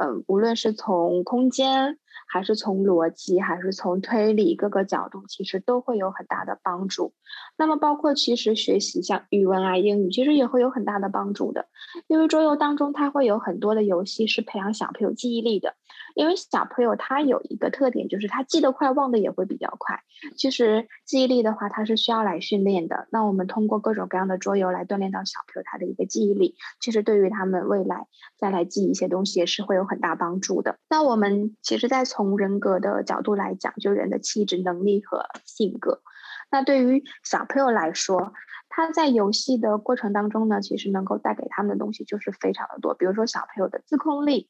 [0.00, 7.12] 嗯，无论是从空间，还是从逻辑，还是从推理各个角度，其实都会有很大的帮助。
[7.58, 11.66] 那么包括其实学习像语文啊、英语，其实也会有很大的帮助的。
[12.08, 15.74] 因为桌游当中它会有很多的游戏是培养小朋友记忆力的。
[16.14, 20.00] 因为小朋友他有一个特点，就是他记得快，忘得也会比较快。
[20.36, 23.08] 其实记忆力的话，它是需要来训练的。
[23.10, 28.06] 那我们通过各种各样的桌游来锻炼到小朋友他的一个记忆力，其实对于他们未来
[28.38, 30.76] 再来记一些东西也是会有很大帮助的。
[30.88, 36.02] 那我们其实在从人格的角度来讲，就人的气质、能力和性格。
[36.50, 38.32] 那对于小朋友来说，
[38.68, 42.94] 他在游戏的过程当中呢，其实能够带给他们的东西就是非常的多。
[42.94, 44.48] 比如说小朋友的自控力。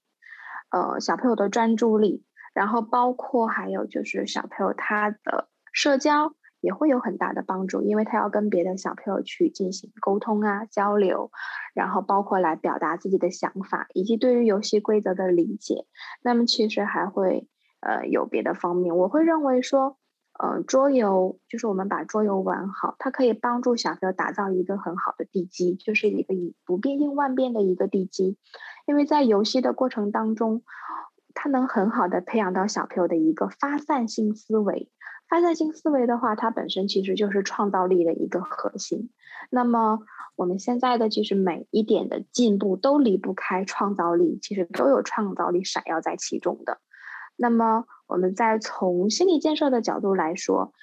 [0.73, 11.31] 呃，小朋友的专注力，然后包括还有就是小朋友他的社交也会有很大的帮助，因为他要跟别的小朋友去进行沟通啊、交流，
[11.75, 15.87] 然后包括来表达自己的想法，以及对于游戏规则的理解。
[16.23, 17.47] 那么其实还会
[17.81, 19.99] 呃有别的方面，我会认为说。
[20.43, 28.37] 呃，桌游就是我们把桌游玩好，它可以帮助小朋友打造一个很好的地基，就是一个以不变应万变的一个地基。
[28.85, 30.65] 因为在游戏的过程当中，
[31.33, 34.91] 它能很好的培养到小朋友的一个发散性思维。
[35.29, 39.11] 发散性思维的话，它本身其实就是创造力的一个核心。
[39.49, 40.01] 那么
[40.35, 46.81] 我们现在的其实每一点的进步都离不开创造力，其实都有创造力闪耀在其中的。
[47.37, 50.75] 那么，我们再从心理建设的角度来说，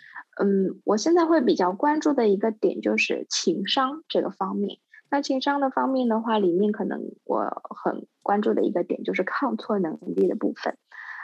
[0.42, 4.80] 嗯，我现在会比较关注的一个点就是情商这个方面。
[5.12, 10.76] 那情商的方面的话，里面可能我很关注的一个点就是抗挫能力的部分。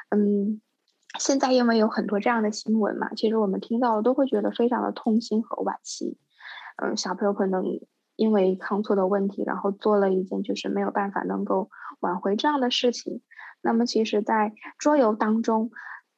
[0.09, 0.61] 嗯，
[1.17, 6.19] 现在因为有很多这样的新闻嘛，其实我们听到都会觉得非常的痛心和惋惜。
[6.77, 7.79] 嗯，小朋友可能
[8.15, 13.23] 因为抗挫的问题，然后做了一件就是没有办法能够挽回这样的事情。
[13.61, 15.71] 那么，其实，在桌游当中，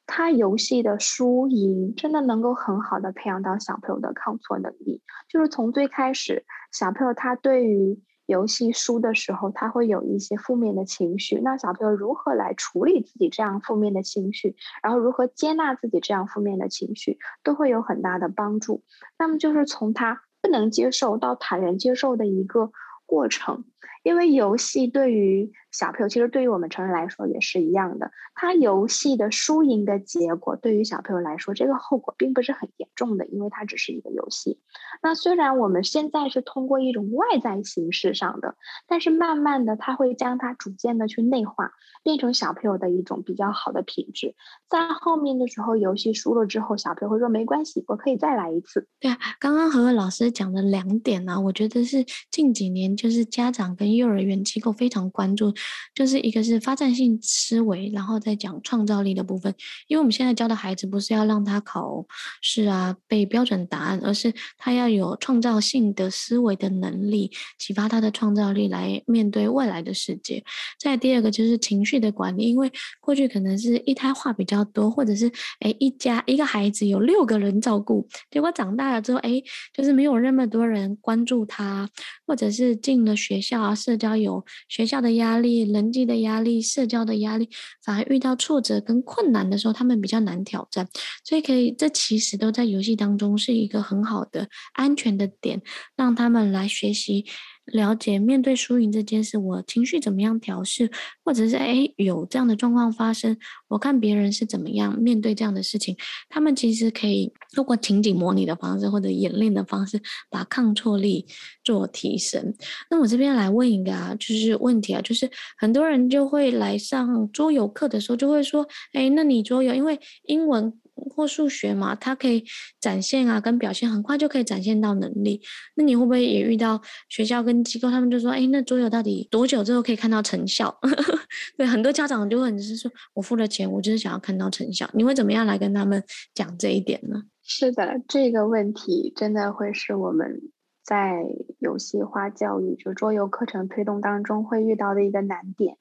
[0.08, 5.02] 他游戏的输赢真的能够很好的培养到小朋友的抗挫能力。
[5.28, 11.38] 就是从最开始，小朋友他对于游戏输的时候，他会有一些负面的情绪。
[11.40, 18.82] 那小朋友如何来处理自己这样负面的情绪，然后如何接纳自己这样负面的情绪，都会有很大的帮助。
[19.18, 22.72] 那么就是从他不能接受到坦然接受的一个
[23.04, 23.64] 过程。
[24.04, 28.10] 因为游戏对于小朋友，其实对于我们成人来说也是一样的。
[28.34, 34.58] 他游戏的输赢的结果，对于小朋友来说，这个后果并不是很严重的，因为它只是一个游戏。
[35.04, 38.56] 那虽然我们现在是通过一种外在形式上的，
[38.88, 41.70] 但是慢慢的，他会将它逐渐的去内化，
[42.02, 44.34] 变成小朋友的一种比较好的品质。
[44.68, 48.88] 在后面的时候，游戏输了之后，小朋友会说没关系，我可以再来一次。
[48.98, 55.52] 对啊，刚刚何老师讲的两点呢、啊，我觉得是近几年就是家长跟幼儿园机构非常关注，
[55.94, 59.54] 就是一个是发展性思维，然后再讲创造力的部分。
[59.86, 62.06] 因为我们现在教的孩子不是要让他考
[62.42, 70.44] 试啊背标准答案，而是他要有创造性的思维的能力，启发他的创造力来面对未来的世界。
[70.78, 81.88] 再第二个就是情绪的管理，因为过去可能是一胎话比较多，或者是诶一家一个孩子有六个人照顾，结果长大了之后诶就是没有那么多人关注他，
[82.26, 83.74] 或者是进了学校啊。
[83.78, 87.48] 社交有学校的压力人际的压力、社交的压力，
[87.84, 90.88] 反而遇到挫折跟困难的时候，他们比较难挑战。
[91.24, 95.62] 所以可以，这其实都在游戏当中是一个很好的安全的点，
[95.96, 97.24] 让他们来学习。
[97.72, 100.90] 了解面对输赢这件事，我情绪怎么样调试，
[101.24, 103.36] 或者是诶有这样的状况发生，
[103.68, 105.96] 我看别人是怎么样面对这样的事情，
[106.28, 110.00] 他们其实可以透过情景模拟的方式或者演练的方式，
[110.30, 111.26] 把抗挫力
[111.62, 112.54] 做提升。
[112.90, 120.72] 那我这边来问一个啊，就是问题啊，就是很多人就会来上桌游课的时候，就会说，诶，那你桌游因为英文。
[121.08, 122.44] 或数学嘛，它可以
[122.80, 125.40] 展现啊，跟表现很快就可以展现到能力。
[125.76, 130.78] 那你会不会也遇到学校跟机构，他们就说，哎，那桌游到底多久之后可以看到成效？
[131.56, 134.88] 对，很多家长就会是说，我付了钱，我就是想要看到成效。
[134.94, 136.02] 你会怎么样来跟他们
[136.34, 137.22] 讲这一点呢？
[137.42, 140.42] 是的，这个问题真的会是我们
[140.84, 141.24] 在
[141.58, 145.76] 游戏化教育，就桌游课程推动当中会遇到的一个难点。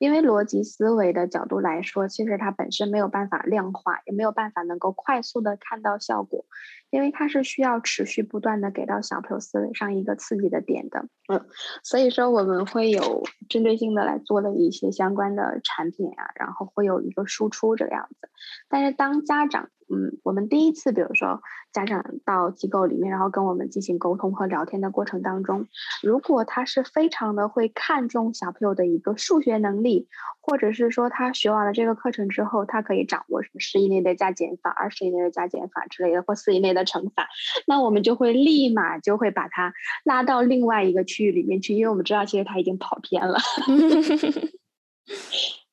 [0.00, 6.46] 因为逻辑思维的角度来说，其实它本身没有办法量化，也没有办法能够快速的看到效果，
[6.88, 11.04] 因为它是需要持续不断的给到小朋友思维上一个刺激的点的。
[11.28, 11.44] 嗯，
[11.82, 18.30] 所以说我们会有针对性的来做的一些相关的产品啊，然后会有一个输出这个样子。
[18.70, 25.66] 但是当家长，嗯，我们第一次，比如说家长到机构里面，然后跟我们进行沟通和聊天的过程当中，
[26.02, 30.08] 如果他是非常的会看重小朋友的一个数学能力，
[30.40, 37.28] 或者是说他学完了这个课程之后，他可以掌握什么十以内的加减法、二十以内的加减法之类的，或四以内的乘法，
[37.66, 39.72] 那我们就会立马就会把他
[40.04, 43.38] 拉到另外一个区域里面去，因为我们知道其实他已经跑偏了。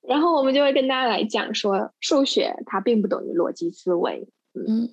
[0.07, 4.89] 然后我们就会跟大家来讲说，数学它并不等于逻辑思维，嗯，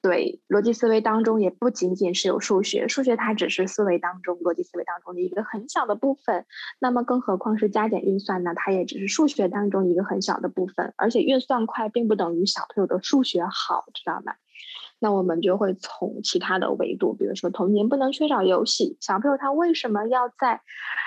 [0.00, 6.44] 对，逻辑思维当中也不仅仅是有数学，数学它只是思维当中逻辑思维当中的一个很小的部分，
[6.80, 8.52] 那么更何况是加减运算呢？
[8.54, 14.34] 它也只是数学当中一个很小的部分，而且运算快并不等于小朋友的数学好，知道吗？
[14.98, 20.60] 那我们就会从其他的维度，比如说童年不能缺少游戏，小朋友他为什么要在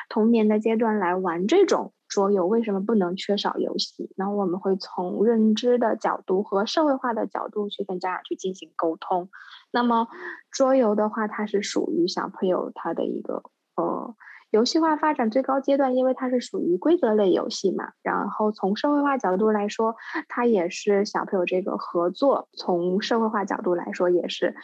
[0.09, 1.93] 童年的阶段来玩这种？
[2.15, 4.09] 桌游为什么不能缺少游戏？
[4.15, 9.29] 然后我们会从认知的角度和社会化的角度去跟家长去进行沟通。
[9.69, 10.07] 那么
[10.49, 13.43] 桌游的话，它是属于小朋友他的一个
[13.75, 14.15] 呃
[14.49, 17.89] 游戏化发展最高阶段，因为它是属于规则类游戏嘛。
[18.01, 19.97] 然后从社会化角度来说，
[20.29, 22.47] 它也是小朋友这个合作。
[22.53, 24.55] 从社会化角度来说，也是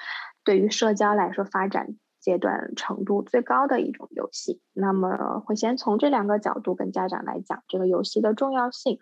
[0.45, 1.97] 对于社交来说发展。
[2.21, 8.99] 阶段程度最高的一种游戏，那么会先从这两个角度跟家长来讲这个游戏的重要性。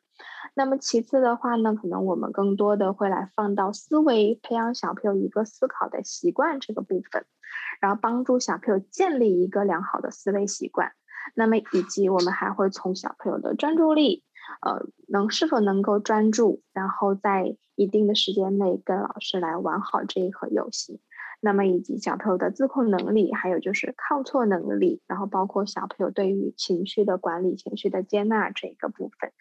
[0.56, 7.26] 那么其次的话呢，可能我们更多的会来放到思维，培养小朋友一个思考的习惯这个部分，
[7.80, 10.94] 然后帮助小朋友建立一个良好的思维习惯。
[11.36, 14.24] 那么以及我们还会从小朋友的专注力，
[14.62, 21.00] 呃，能是否能够专注，然后在一定的时间内跟老师来玩好这一盒游戏。
[21.42, 29.32] 那么以及小朋友的自控能力，还有就是抗挫能力，然后包括小朋友对于情绪的管理、情绪的接纳这个部分。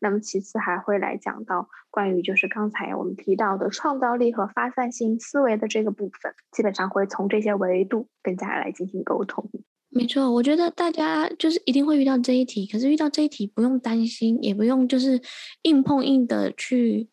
[0.00, 9.50] 那么其次还会来讲到关于就是刚才我们提到的创造力和发散性思维的这个部分，基本上会从这些维度跟大家来进行沟通。
[9.88, 15.18] 没错，我觉得大家就是一定会遇到这一题，可是遇到这一题不用担心，也不用就是
[15.62, 17.08] 硬碰硬的去。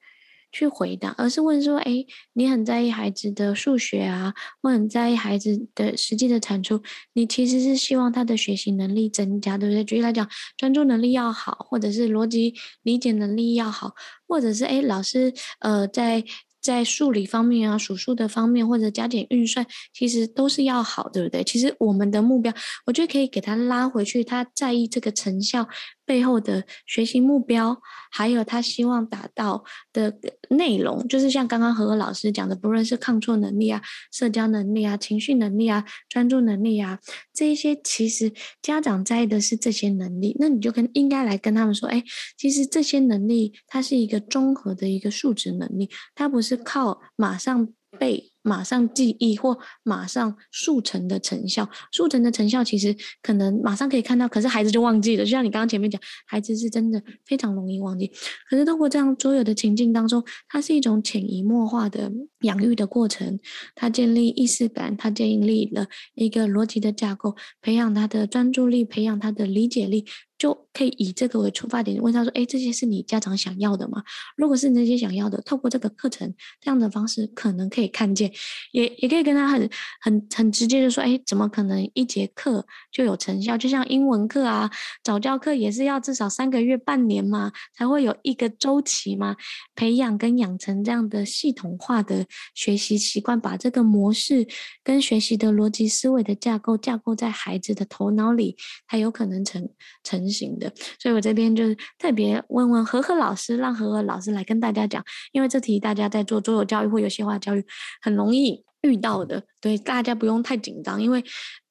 [0.54, 6.82] 去回答，而是问说：哎，你很在意孩子的数学啊，或很在意孩子的实际的产出，
[7.12, 9.84] 你其实是希望他的学习能力增加，对不对？
[9.84, 13.94] 举例来讲，专注能力要好，或者是逻辑理解能力要好，
[14.28, 16.24] 或者是哎，老师呃在。
[16.64, 21.44] 在数理方面啊，数数的方面或者加减运算，其实都是要好，对不对？
[21.44, 22.54] 其实我们的目标，
[22.86, 25.68] 我觉得可以给他拉回去，他在意这个成效。
[26.06, 27.82] 背后的学习目标，
[28.12, 30.18] 还有他希望达到的
[30.50, 33.82] 内容，就是像刚刚何何老师讲的，不论是抗挫能力啊、
[34.12, 37.00] 社交能力啊、情绪能力啊、专注能力啊，
[37.34, 38.32] 这一些其实
[38.62, 42.04] 家长在意的是这些能力，那你就跟应该来跟他们说，哎，
[42.38, 47.68] 其实这些能力它是一个综合的一个数值能力，它不是靠马上
[48.00, 48.30] 被。
[48.46, 55.24] 马上记忆或马上速成的成效，速成的成效其实可能马上可以看到，可是孩子就忘记了。
[55.24, 58.12] 就像你刚刚前面讲，孩子是真的非常容易忘记。
[58.50, 63.40] 可是通过这样所有的情境当中，它是一种潜移默化的养育的过程，
[63.76, 70.04] 它建立意识感，它建立了一个逻辑的架构，培养他的专注力，培养他的理解力。
[70.44, 74.04] 就可以以这个为出发点，问他说：“哎，这些是你家长想要的吗？
[74.36, 78.30] 如果是你那些想要的，透过这个课程这样的方式，可能可以看见，
[78.74, 79.70] 也也可以跟他很
[80.02, 83.58] 很很直接的说：哎，怎么可能一节课就有成效？
[83.58, 84.70] 就像英文课啊，
[85.02, 89.38] 早教课也是要至少三个月、半年嘛，才会有一个周期嘛，
[89.76, 94.46] 培养跟养成这样的系统化的学习习惯，把这个模式
[94.84, 98.58] 跟学习的逻辑思维的架构架构在孩子的头脑里，
[98.90, 99.70] 才有可能成
[100.04, 107.64] 成。”行的，所以我这边就是特别问问何何老师，让何何老师来跟大家讲，因为这题大家在做桌游教育或游戏化教育
[108.02, 111.24] 很容易遇到的，对，大家不用太紧张，因为。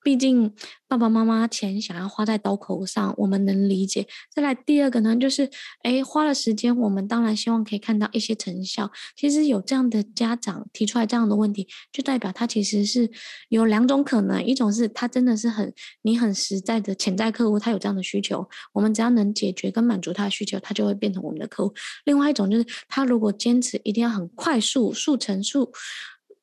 [0.03, 0.53] 毕竟
[0.89, 4.07] 爸爸妈妈钱想要花在刀口上，我们能理解。
[4.35, 5.49] 再来第二个呢，就是
[5.85, 8.91] 诶，花了时间，我们当然希望可以看到一些成效。
[9.17, 13.11] 其实有这样的家长提出来这样的问题，就代表他其实是
[13.49, 15.73] 有两种可能：一种是他真的是很
[16.03, 21.73] 你很实在的潜在客户，他有这样的需求，我们只要能解决跟满足他的需求，他就会变成我们的客户。
[22.05, 25.73] 另外一种就是他如果坚持一定要很快速速成速。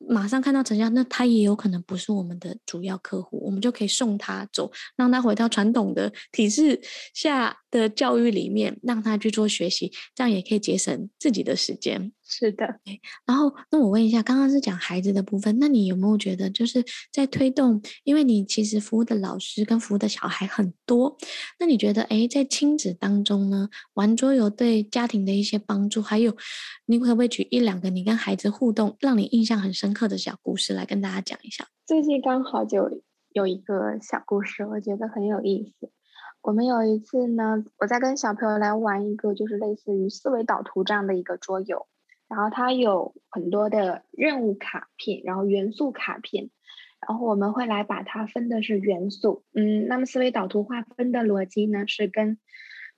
[0.08, 6.82] 马上看到成效，那他也有可能不是我们的主要客户，我们就可以送他走，让他回到传统的体制
[7.14, 12.12] 下的教育里面，让他去做学习，这样也可以节省自己的时间。
[12.32, 12.80] 是的，
[13.26, 17.82] 然后那我问一下，刚刚是讲孩子的部分，那你有没有觉得就是在推动？
[18.04, 21.18] 因为你其实服务的老师跟服务的小孩很多，
[21.60, 26.38] 那你觉得哎，在亲子当中呢，玩桌游对家庭的一些帮助，还有
[26.86, 31.68] 你可不可以举一两个你跟孩子互动让你印象很深刻的小故事来跟大家讲一下？
[31.88, 33.02] 最近刚好就
[33.32, 35.90] 有一个小故事，我觉得很有意思。
[36.42, 41.88] 我们有一次呢，我在跟小朋友来玩一个就是类似于思维导图这样的一个桌游。
[42.30, 46.52] 然后它有很多的任务卡片，然后元素卡片，
[47.08, 52.38] 然后我们会来把它分的是元素，嗯，那么思维导图划分的逻辑呢是跟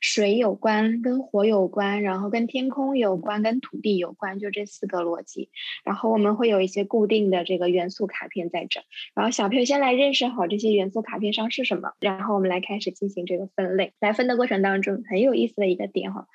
[0.01, 5.49] 水有关，跟火有关，然后跟天空有关，跟土地有关，就这四个逻辑。
[5.83, 8.81] 然后我们会有一些固定的这个元素卡片在这，
[9.13, 13.93] 然后小朋友先来认识好这些元素卡片上是什么，然后我们来开始进行这个分类。
[13.99, 16.27] 来分的过程当中很有意思的一个点哈，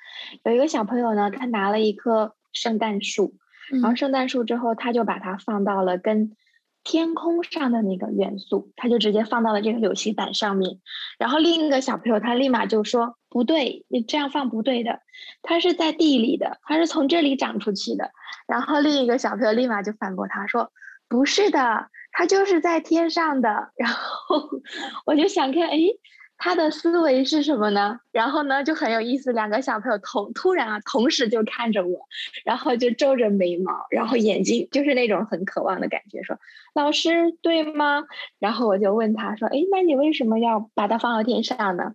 [0.45, 2.33] 有一个小朋友呢，他拿了一颗。
[2.61, 3.35] 圣诞树，
[3.81, 6.35] 然后圣诞树之后，他就把它放到了跟
[6.83, 10.79] 天空上的那个元素，他就直接放到了这个游戏板上面。
[11.19, 15.01] 然后另一个小朋友他立马就说：“不对，你这样放不对的，
[15.41, 18.11] 它是在地里的，它是从这里长出去的。”
[18.47, 20.71] 然后另一个小朋友立马就反驳他说
[21.07, 24.49] ：“不是的，它就是在天上的。”然后
[25.05, 25.77] 我就想看，哎。
[26.37, 27.99] 他的思维是什么呢？
[28.11, 29.33] 然后呢，就很有意思。
[29.33, 31.99] 两个小朋友同突然啊，同时就看着我，
[32.45, 36.37] 然后就皱着眉毛，然后眼睛就是那种很渴望的感觉，说
[36.75, 38.03] ：“老师，对吗？”
[38.39, 41.93] 然后我就问他说：“哎，那你为什么要把它放到天上呢？”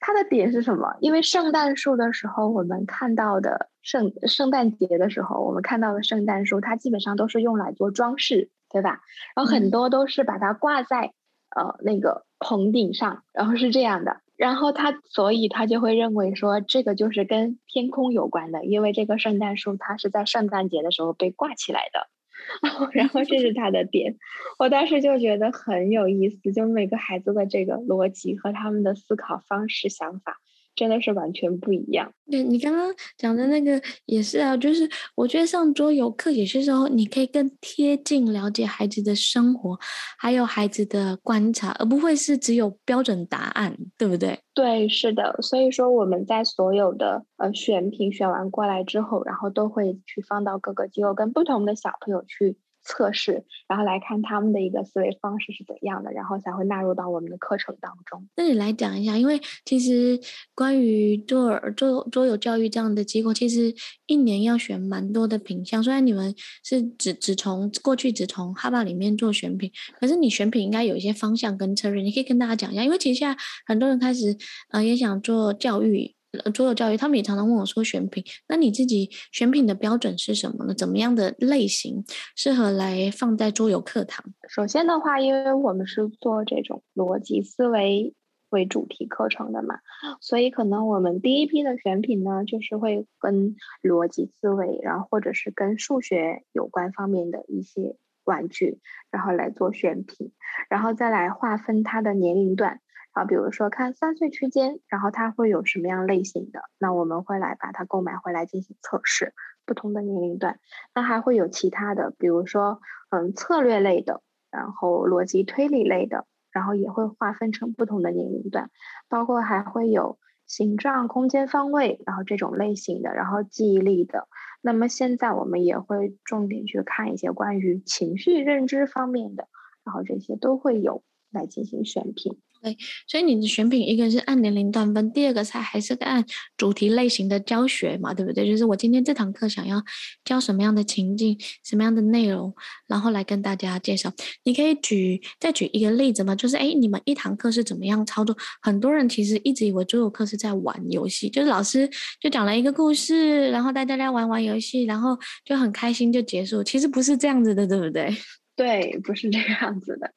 [0.00, 0.96] 他的点是什么？
[1.00, 9.00] 因为圣诞树的时候，我们看到的圣圣诞节的时候，我们看到的圣诞树，它基本上都是用来做装饰，对吧？
[9.36, 11.12] 然后很多都是把它挂在。
[11.54, 22.08] 呃，那个棚顶上，然后是这样的，然后他所以他就会认为说，这个就是跟天空有关的，因为这个圣诞树它是在圣诞节的时候被挂起来的，
[22.92, 24.16] 然后这是他的点，
[24.58, 30.38] 我当时就觉得很有意思，就每个孩子的这个逻辑和他们的思考方式、想法
[30.74, 32.12] 真的是完全不一样。
[32.30, 39.78] 对，你刚刚讲的那个也是啊，就是我觉得上桌游课有些时候你可以更贴近了解孩子的生活，
[40.18, 44.38] 还有孩子的观察，而不会是只有标准答案，对不对？
[44.54, 45.38] 对，是的。
[45.42, 52.56] 所以说我们在所有的呃选品选完过来之后，然后都会去放到各个机构，跟不同的小朋友去。
[52.84, 58.28] 测试，然后来看他们的一个思维方式是怎样的，然后才会纳入到我们的课程当中。
[58.36, 60.20] 那你来讲一下，因为其实
[60.54, 63.74] 关于桌游桌桌游教育这样的机构，其实
[64.06, 65.82] 一年要选蛮多的品项。
[65.82, 72.84] 虽然你们是只只从过去只从哈巴里面做选品，可是你选品应该有一些方向跟策略，你可以跟大家讲一下。
[72.84, 74.36] 因为其实现在很多人开始
[74.70, 76.13] 呃也想做教育。
[76.52, 80.74] 桌游教育，他们也常常问我说选品，那你自己选品的标准是什么呢？
[80.74, 82.04] 怎么样的类型
[82.36, 84.24] 适合来放在桌游课堂？
[84.48, 88.14] 首先的话，因为我们是做这种逻辑思维
[88.50, 89.80] 为主题课程的嘛，
[90.20, 98.78] 所以可能我们第一批的选品呢，就是会跟逻辑思维，然后或者是跟数学有关方面的一些玩具，
[99.10, 100.32] 然后来做选品，
[100.68, 102.80] 然后再来划分它的年龄段。
[103.14, 109.32] 啊，比如说看三岁区间，然后它会有什么样类型的，那我们会来把它购买回来进行测试。
[109.66, 110.58] 不同的年龄段，
[110.94, 118.68] 那还会有其他的，比如说嗯策略类的，然后逻辑推理类的，然后也会划分成不同的年龄段，
[119.08, 124.28] 包括还会有形状、空间、方位，然后这种类型的，然后记忆力的。
[124.60, 129.48] 那么现在我们也会重点去看一些关于情绪认知方面的，
[129.82, 132.38] 然后这些都会有来进行选品。
[132.64, 136.24] 对，所以你的选品一个是按年龄段分，第二个才还是按
[136.56, 138.46] 主题类型的教学嘛，对不对？
[138.46, 139.84] 就是我今天这堂课想要
[140.24, 142.54] 教什么样的情境，什么样的内容，
[142.86, 144.10] 然后来跟大家介绍。
[144.44, 146.34] 你可以举再举一个例子吗？
[146.34, 148.34] 就是哎，你们一堂课是怎么样操作？
[148.62, 151.86] 很多人其实一直以为桌游课是在玩游戏，就是老师
[152.18, 156.64] 就讲了一个故事，然后带大家玩玩游戏，然后就很开心就结束。
[156.64, 158.16] 其实不是这样子的，对不对？
[158.56, 160.10] 对，不是这样子的。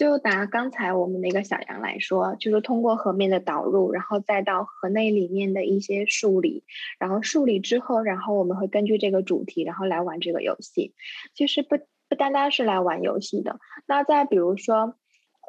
[0.00, 6.64] 就拿刚才我们那个小羊来说，就是通过河面的导入，然后再到河内里面的一些梳理，
[6.98, 10.94] 然后梳理之后，然后我们会根据这个主题，然后来玩这个游戏。
[11.34, 11.76] 其实不
[12.08, 14.94] 不单单是来玩游戏的，那再比如说。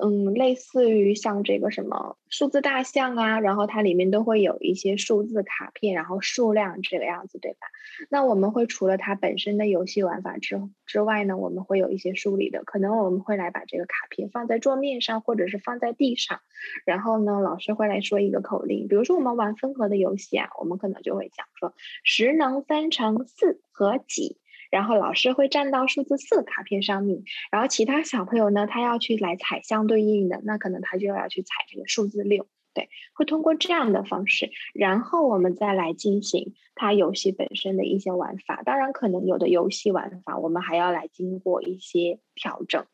[0.04, 7.68] 嗯，类似于像这个什么数字大象啊，然后它里面都会有一些数字卡片，然后数量这个样子，对吧？
[8.10, 16.40] 那我们会除了它本身的游戏玩法之之外呢，我们会有一些梳理的，可能我们会来把这个卡片放在桌面上，或者是放在地上，
[16.86, 21.74] 然后呢，老师会来说一个口令，比如说我们玩分合的游戏啊，我们可能就会讲说
[22.04, 24.41] 十能分成四和几。
[24.72, 38.64] 然后老师会站到数字四卡片上面，然后其他小朋友呢，他要去来踩相对应的，那可能他就要去踩这个数字六，对，会通过这样的方式，然后我们再来进行他游戏本身的一些玩法。
[38.64, 42.86] 当然，可能有的游戏玩法我们还要来经过一些调整，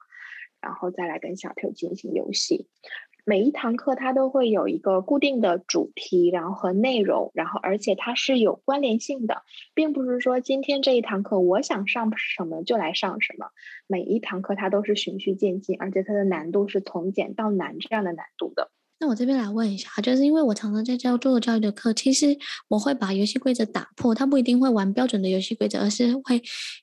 [0.59, 2.67] 然后再来跟小朋友进行游戏。
[3.29, 13.47] 每一堂课它都会有一个固定的主题，然后和内容，然后而且它是有关联性的，并不是说今天这一堂课我想上什么就来上什么。
[13.85, 18.71] 每一堂课它都是循序渐进，而且它的难度是从简到难这样的难度的。
[19.01, 22.27] 那我这边来问一下，就是因为我常常在教做教育的课，其实
[22.69, 26.41] 我会把游戏规则打破，他不一定会玩标准的游戏规则，而是会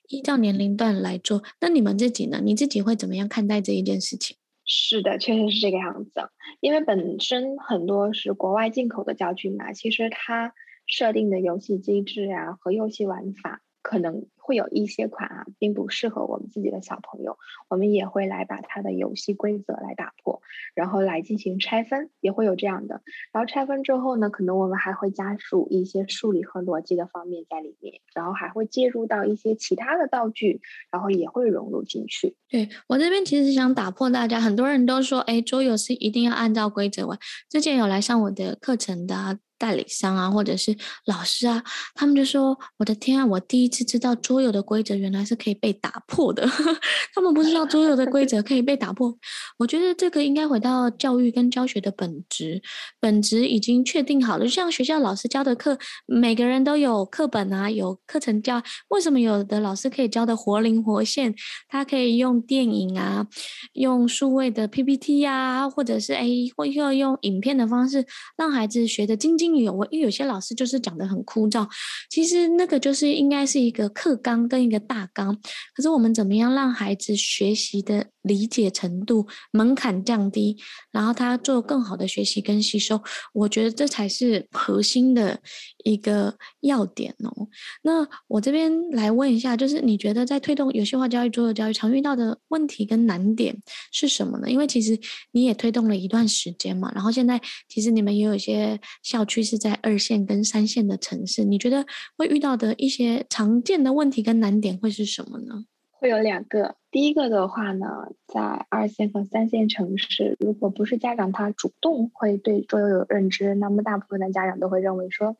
[0.09, 1.41] 依照年龄段来做。
[1.59, 2.39] 那你们自己呢？
[2.43, 4.37] 你自己会怎么样看待这一件事情？
[4.67, 6.29] 是的，确实是这个样子。
[6.59, 10.53] 因为本身很多是国外进口的教具嘛，其实它
[10.87, 17.39] 设定的游戏机制啊和游戏玩法，可能会有一些款啊，并不适合我们自己的小朋友。
[17.67, 20.39] 我们也会来把它的游戏规则来打破，
[20.75, 23.01] 然后来进行拆分，也会有这样的。
[23.33, 32.35] 然后拆分之后呢，可能我们还会加入一些数理和逻辑的方面在里面，然后还会介入到一些其他的道具，然后也会融入进去。
[32.47, 37.17] 对，我这边其实想打破大家，很多人都说，哎，桌游是一定要按照规则玩。
[37.49, 39.39] 之前有来上我的课程的啊。
[39.57, 40.75] 代理商啊，或者是
[41.05, 46.47] 老师啊，他们就说：“我的天啊，我第一次知道桌游的规则原来是可以被打破的。
[47.15, 49.17] ”他们不知道桌游的规则可以被打破。
[49.57, 52.61] 我觉得这个应该回到教育跟教学的本质，
[52.99, 54.43] 本质已经确定好了。
[54.43, 58.61] 就像学校老师教的课，每个人都有课本啊，有课程教。
[58.89, 61.33] 为什么有的老师可以教的活灵活现？
[61.67, 63.25] 他可以用电影啊，
[63.73, 68.05] 用数位的 PPT 啊，或者是哎，或要用影片的方式，
[68.37, 69.55] 让孩子学得津津。
[69.55, 71.65] 有味，因为有些老师就是讲的很枯燥，
[72.09, 75.37] 其实那个就是应该是一个课纲跟一个大纲。
[75.75, 80.57] 可是我们怎么样让孩子学习的理解程度门槛降低，
[80.91, 83.01] 然后他做更好的学习跟吸收，
[83.33, 85.39] 我觉得这才是核心的
[85.83, 87.47] 一个要点哦。
[87.83, 93.55] 那我这边来问一下，就是你觉得在推动游戏化教育、桌游教育，常遇到的问题跟难点
[93.91, 94.49] 是什么呢？
[94.49, 94.99] 因为其实
[95.31, 101.85] 你也推动了一段时间嘛，然后现在其实你们也有一些校区是在二线跟三线的城市，你觉得
[102.17, 105.65] 会遇到的一些常见的问题跟难点会是什么呢？
[106.05, 115.35] 会有两个，第一个的话呢，在二线和三线城市，如果不是家长他主动会对桌游有认知，那么大部分的家长都会认为说，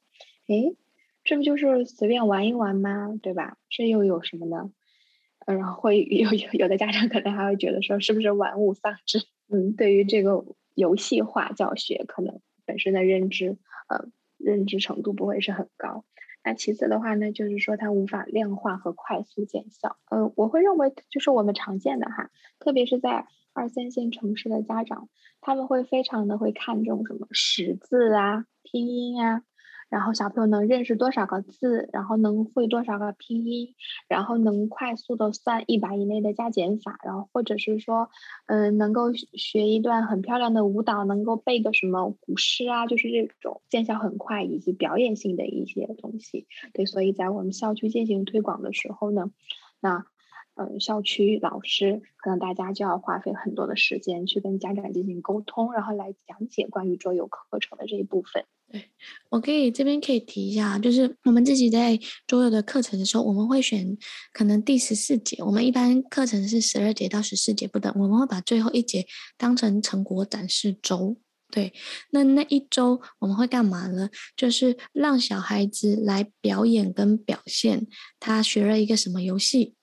[0.47, 0.76] 诶，
[1.24, 3.13] 这不就是随便玩一玩吗？
[3.22, 3.57] 对吧？
[3.70, 4.72] 这又有什么呢？
[5.45, 9.20] 嗯，然后会有有有的家长可能还会觉得说，是不是玩物丧志？
[9.53, 10.43] 嗯，对于这个
[10.74, 13.55] 游戏化教学，可能本身的认知，
[13.88, 14.07] 呃，
[14.39, 16.03] 认知程度不会是很高。
[16.46, 19.98] 那其次的话呢，就是说它无法量化和快速见效。
[20.10, 22.30] 呃，我会认为就是我们常见的哈，
[22.60, 25.10] 特别是在二三线城市的家长，
[25.41, 29.41] 他们会非常的会看重什么识字啊、拼音啊。
[29.96, 33.76] 然后小朋友能认识多少个字，然后能会多少个拼音，
[34.10, 38.10] 然后能快速的算一百以内的加减法，然后或者是说，
[38.48, 46.46] 嗯、能够学一段很漂亮的舞蹈，能够背个什么古诗啊，就是这种见效很快以及表演性的一些东西。
[46.74, 49.32] 对，所以在我们校区进行推广的时候呢，
[49.80, 50.06] 那，
[50.56, 58.43] 呃，校区老师可能大家就要花费很多的时间去跟家长进行沟通，然后来讲解关于桌游课程的这一部分。
[58.76, 58.90] 对，
[59.30, 61.98] 我可以这边可以提一下，就是我们自己在
[62.28, 63.98] 桌游的课程的时候，我们会选
[64.34, 69.06] 可能第十四节，我们一般课程是十二节到十四节不等，我们会把最后一节
[69.38, 71.16] 当成成果展示周。
[71.50, 71.72] 对，
[72.12, 74.10] 那那一周我们会干嘛呢？
[74.36, 77.88] 就是让小孩子来表演跟表现
[78.20, 79.75] 他学了一个什么游戏。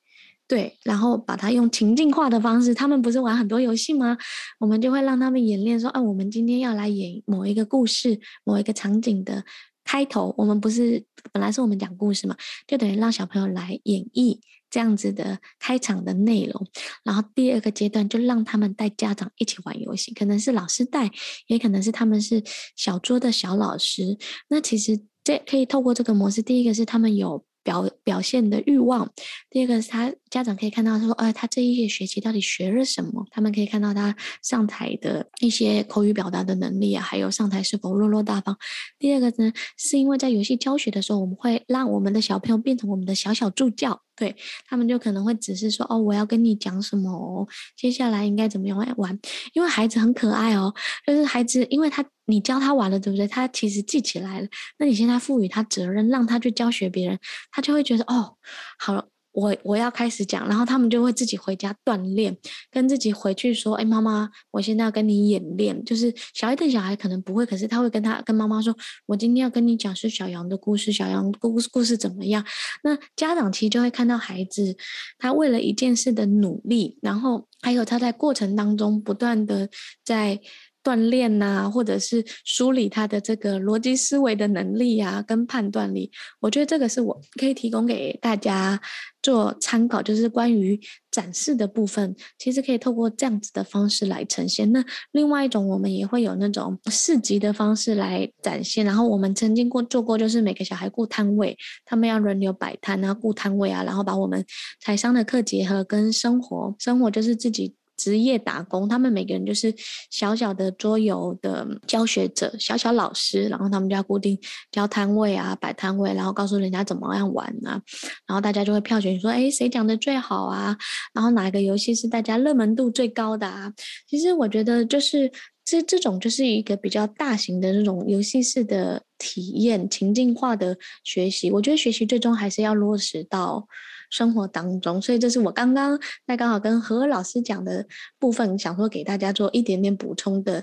[0.53, 4.19] 对，然后把它用情境化的方式，他们不是玩很多游戏吗？
[4.61, 9.43] 我们就会让他们演练说，啊，我们今天要来演某一个故事、某一个场景的
[9.83, 10.35] 开头。
[10.37, 12.37] 我们不是本来是我们讲故事嘛，
[12.67, 16.67] 就等于让小朋友来演绎这样子的开场的内容。
[17.03, 21.11] 然后第二个阶段就让他们带家长一起玩游戏，可能是老师带，
[21.47, 22.45] 也可能是他们是
[22.77, 24.19] 小桌的小老师。
[24.51, 27.43] 那其实这可以透过这个模式，第一个是他们有。
[27.63, 29.11] 表表现的欲望，
[29.51, 33.27] 第二个是他家长可以看到说，哎，他这一个学期到底学了什么？
[33.31, 38.57] 他们可以看到他上台的一些口语表达的能力啊，还有上台是否落落大方。
[38.99, 44.03] 第二个呢，是因为在游戏教学的时候，我们会让我们的小朋友变成我们的小小助教。
[44.17, 44.37] 对，
[44.67, 47.47] 他们就可能会只是说哦，我要跟你讲什么，
[47.77, 49.19] 接下来应该怎么样玩？
[49.55, 50.73] 因为孩子很可爱哦，
[51.07, 53.27] 就是孩子，因为他你教他玩了，对不对？
[53.27, 54.49] 他其实记起来了。
[54.79, 57.19] 那你现在赋予他责任，让他去教学别人，
[57.51, 58.37] 他就会觉得哦，
[58.79, 59.12] 好了。
[59.33, 62.37] 我我要开始讲，然后他们就会自己回家锻炼，
[62.71, 68.77] 跟自己回去说：“哎，妈妈，我现在要跟你演练。”就是小一的小孩可能不会，可是他会跟他跟妈妈说
[69.07, 72.45] ：“我今天要跟你讲是小羊的故事，小羊故故事怎么样？”
[72.85, 74.77] 那家长其实就会看到孩子
[75.19, 79.69] 他为了一件事的努力，然后还有他在过程当中不断的
[80.05, 80.41] 在。
[80.83, 86.11] 锻炼呐、或者是梳理他的这个逻辑思维的能力啊，跟判断力，
[86.41, 88.81] 我觉得这个是我可以提供给大家
[89.23, 90.81] 做参考，就是关于
[91.11, 94.73] 展示的部分，其实可以透过这样子的方式来呈现。
[94.73, 98.85] 那另外一种，我们也会有那种市集的方式来展现。
[98.85, 104.45] 然后我们曾经过做过，就是每个小孩顾摊位，他们要轮流摆摊啊，顾摊位啊，然后把我们
[104.81, 107.75] 财商的课结合跟生活，生活就是自己。
[107.97, 109.75] 职业打工，他们每个人就是
[110.11, 114.39] 小小的桌游的教学者，小小老师，然后他们就要固定
[114.71, 117.81] 教摊位啊，摆摊位，然后告诉人家怎么样玩啊，
[118.27, 120.77] 然后大家就会票选说，哎，谁讲的最好啊？
[121.13, 123.73] 然后哪个游戏是大家热门度最高的啊？
[124.09, 125.31] 其实我觉得就是
[125.65, 131.51] 这这种就是一个比较大型的这种游戏式的体验，情境化的学习。
[131.51, 133.69] 我觉得学习最终还是要落实到。
[134.13, 137.87] 生活当中，所以这是我刚刚在刚好跟何何老师讲的
[138.19, 140.63] 部分，想说给大家做一点点补充的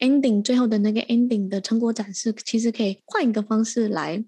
[0.00, 4.24] ending，最后的那个 ending 的成果展示，其实可以换一个方式来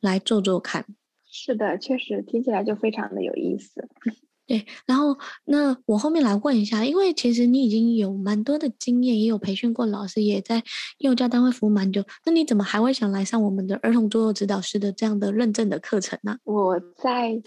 [0.00, 0.86] 来做做看。
[1.28, 3.88] 是的，确实听起来就非常的有意思。
[4.46, 10.62] 对，然后那我后面来问一下，因为其实你已经有蛮多的经验，也有培训过老师，也在
[10.98, 16.38] 幼教单位服务蛮久，那你怎么还会想来上我们的儿童桌游指导师的这样的认证的课程呢？
[16.44, 17.42] 我在。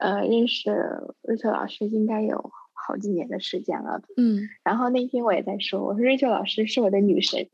[0.00, 0.70] 呃，认识
[1.22, 4.00] 瑞秋老师应该有好几年的时间了。
[4.16, 7.46] 嗯，然后那天我也在说，我说瑞秋老师是我的女神，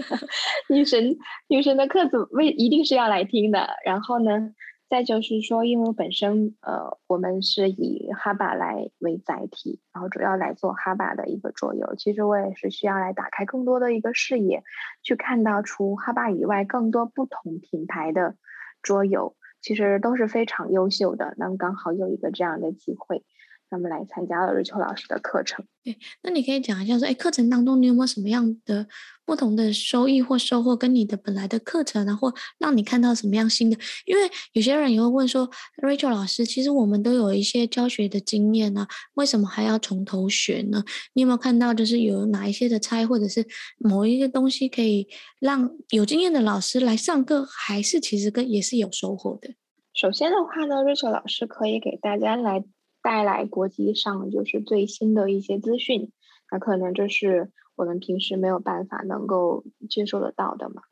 [0.68, 1.16] 女神，
[1.48, 3.70] 女神的课怎么为一定是要来听的。
[3.86, 4.52] 然后呢，
[4.90, 11.94] 再就是说，因为我本身呃，我们是以哈巴来为载体，然后主要来做哈巴的一个桌游。
[11.96, 14.62] 其实我也是需要来打开更多的一个视野，
[15.02, 18.36] 去看到除哈巴以外更多不同品牌的
[18.82, 21.34] 桌游，其实都是非常优秀的。
[21.36, 23.24] 那么刚好有一个这样的机会。
[23.70, 25.64] 他们来参加了瑞秋老师的课程。
[25.84, 28.86] 对，那你可以讲一下说，哎，课程当中你有没有什么样的
[29.24, 33.76] 不同的收益或收获，跟你的本来的课程然后让你看到什么样新的？
[34.04, 35.48] 因为有些人也会问说
[35.82, 40.82] ，，Rachel 老师，其实我们都有一些教学的经验呢，为什么还要从头学呢？
[41.14, 43.46] 你有没有看到，就是有哪一些的差异，或者是
[43.78, 45.06] 某一些东西可以
[45.40, 49.54] 让有经验的老师来上课，还是其实跟也是有收获的？
[49.94, 52.64] 首先的话呢，，Rachel 老师可以给大家来。
[53.08, 56.12] 带来国际上就是最新的一些资讯，
[56.52, 60.82] 那可能就是我们平时没有办法能够接受得到的嘛。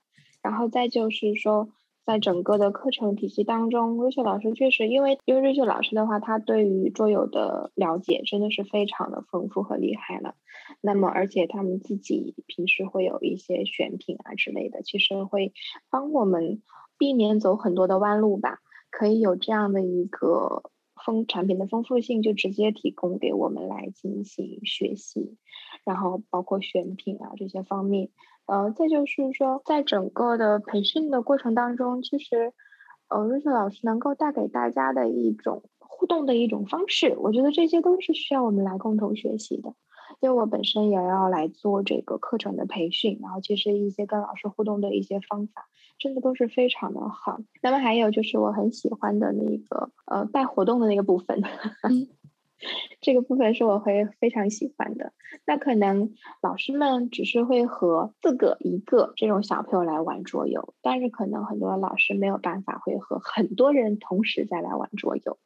[0.43, 1.69] 然后再就是说，
[2.07, 10.37] 在整个的课程体系当中，瑞秀老师确实，因为因为瑞秀老师的话，他对于桌游的了解真的是非常的丰富和厉害了。
[10.81, 15.53] 那么，而且他们自己平时会有一些选品啊之类的，其实会
[15.91, 16.63] 帮我们
[16.97, 18.61] 避免走很多的弯路吧，
[18.91, 20.63] 可以有这样的一个。
[21.07, 25.37] 丰产品的丰富性就直接提供给我们来进行学习，
[25.85, 28.11] 然后包括选品啊这些方面，
[28.47, 32.53] 呃，再就是说，在整个的培训的过程当中，其实，
[33.09, 39.75] 呃，瑞秋老师能够带给大家的一种互动的一种方式，我觉得这些都是需要我们来共同学习的。
[40.21, 45.69] 因为我本身也要来做这个课程的培训，然后其实一些跟老师互动的一些方法，
[45.99, 47.41] 真的都是非常的好。
[47.63, 51.43] 那么还有就是我很喜欢的那个呃带活动的那个部分，
[51.83, 52.09] 嗯、
[53.01, 55.13] 这个部分是我会非常喜欢的。
[55.47, 65.39] 那可能老师们只是会和四个一个这种小朋友来玩桌游，但是可能很多老师没有办法会和很多人同时再来玩桌游。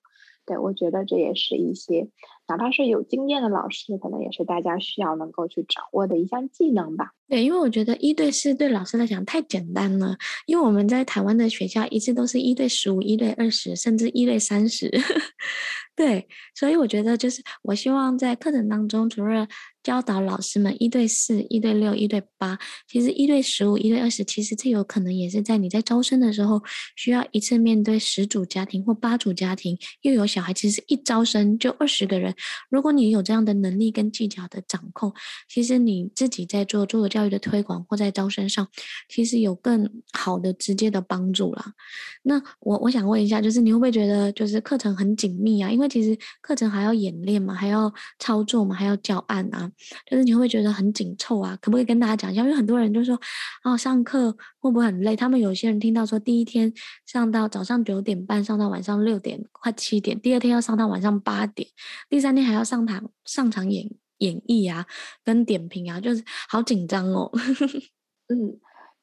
[0.46, 2.08] 对，我觉得这也是一些，
[2.48, 7.12] 哪怕是有经验的老师，可能也是大家需要能够去掌握的一项技能吧。
[7.28, 10.16] 对，因为我觉得一对四对老师来讲太简单了，
[10.46, 14.90] 因为我们在台湾的学校一直都是一对十五、一对二十，甚至一对三十。
[16.00, 19.46] 对，所以我觉得就是我希望在课程当中，除了
[19.82, 26.62] 教导老师们一对四、一对六、一对八，其实一对十五、一对二十，其实这有可能也是在你在招生的时候
[26.96, 32.34] 需要一次面对十组家庭或八组家庭，又有小孩，其实一招生就二十个人。
[32.70, 35.12] 如果你有这样的能力跟技巧的掌控，
[35.50, 38.66] 其实你自己在做桌游教育的推广或在招生上，
[39.06, 41.74] 其实有更好的直接的帮助啦。
[42.22, 45.70] 那我我想问一下，就是你会不会觉得就是课程很紧密啊？
[45.70, 49.70] 因为其实课程还要演练嘛，还要操作嘛，还要教案啊，
[50.08, 51.58] 就是你会觉得很紧凑啊？
[51.60, 52.42] 可不可以跟大家讲一下？
[52.42, 53.20] 因为很多人就说，
[53.64, 54.30] 哦，上课
[54.60, 55.16] 会不会很累？
[55.16, 56.72] 他们有些人听到说，第一天
[57.04, 61.68] 上到早上九点半，上到晚上六点快七点，第二天要上到晚上八点，
[62.08, 64.86] 第三天还要上堂上场演演绎啊，
[65.24, 67.30] 跟点评啊，就是好紧张哦。
[68.32, 68.60] 嗯。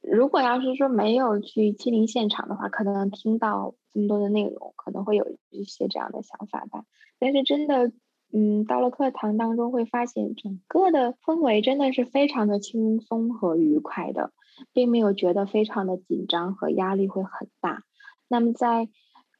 [0.09, 6.85] 如果要是说没有去亲临现场的话，可能听到这么多的内容，可能会有一些这样的想法吧。
[7.19, 7.91] 但是真的，
[8.31, 14.31] 嗯，到了课堂当中，会发现整个的氛围真的是非常的轻松和愉快的，
[14.73, 17.83] 并没有觉得非常的紧张和压力会很大。
[18.27, 18.87] 那么在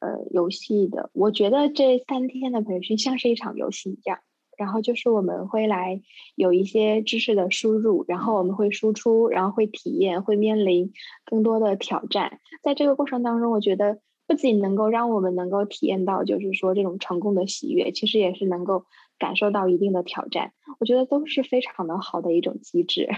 [0.00, 4.18] 呃游戏的，我觉得这三天的培训像是一场游戏一样。
[4.58, 6.02] 然后就是我们会来
[6.34, 10.92] 有一些知识的输入，然后我们会输出，然后会体验，会面临
[11.24, 12.40] 更多的挑战。
[12.62, 18.84] 在这个过程当中，我觉得不仅能够让我们能够体验到，就是说这种成功的喜悦，其实也是能够
[19.18, 20.52] 感受到一定的挑战。
[20.80, 23.08] 我觉得都是非常的好的一种机制。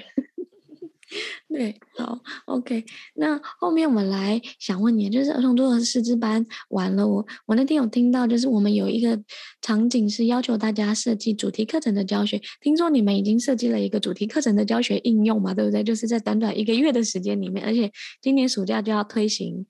[1.48, 2.84] 对，好，OK。
[3.14, 9.20] 那后面我们来想问你，就是儿童综合师资班完了，我我那天有听到，就是我们有一个
[9.61, 12.40] 场景是要求大家设计主题课程的教学。
[12.61, 15.82] 听说你们已经设计了一个主题课程的教学应用嘛，对不对？
[15.82, 17.90] 就是在短短一个月的时间里面，而且
[18.20, 19.66] 今年暑假就要推行。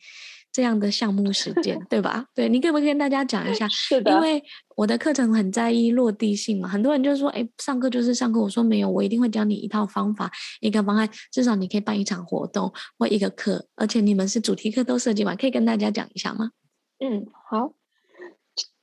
[0.53, 2.27] 这样的项目实践，对吧？
[2.35, 3.67] 对，你可不可以跟大家讲一下？
[3.71, 4.11] 是的。
[4.11, 4.43] 因为
[4.77, 8.41] 我的课程很在意落地性嘛，很多人就说，哎，上课就是上课。
[8.41, 10.31] 我说没有，我一定会教你一套方法，
[10.61, 16.51] 一个方案，至少你可以办一场活动或一个课，而且你们是主题课都设计完，可以跟大家讲一下吗？
[16.99, 17.75] 嗯，好。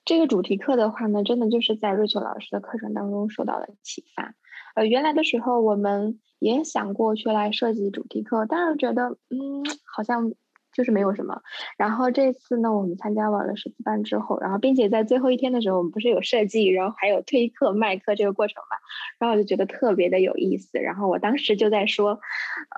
[0.06, 4.34] 这个主题课的话呢，真的就是在瑞秋老师的课程当中受到了启发。
[4.76, 10.32] 呃，原来的时候我们也想过去来设计主题课，但是觉得，嗯，好像。
[10.78, 11.42] 就是没有什么，
[11.76, 18.78] 然后这次呢，我们参加完了师资班之后，然后并且在最后一天的时候，我们不是有设计，然后还有推课卖课这个过程嘛，
[19.18, 22.20] 然后我就觉得特别的有意思，然后我当时就在说，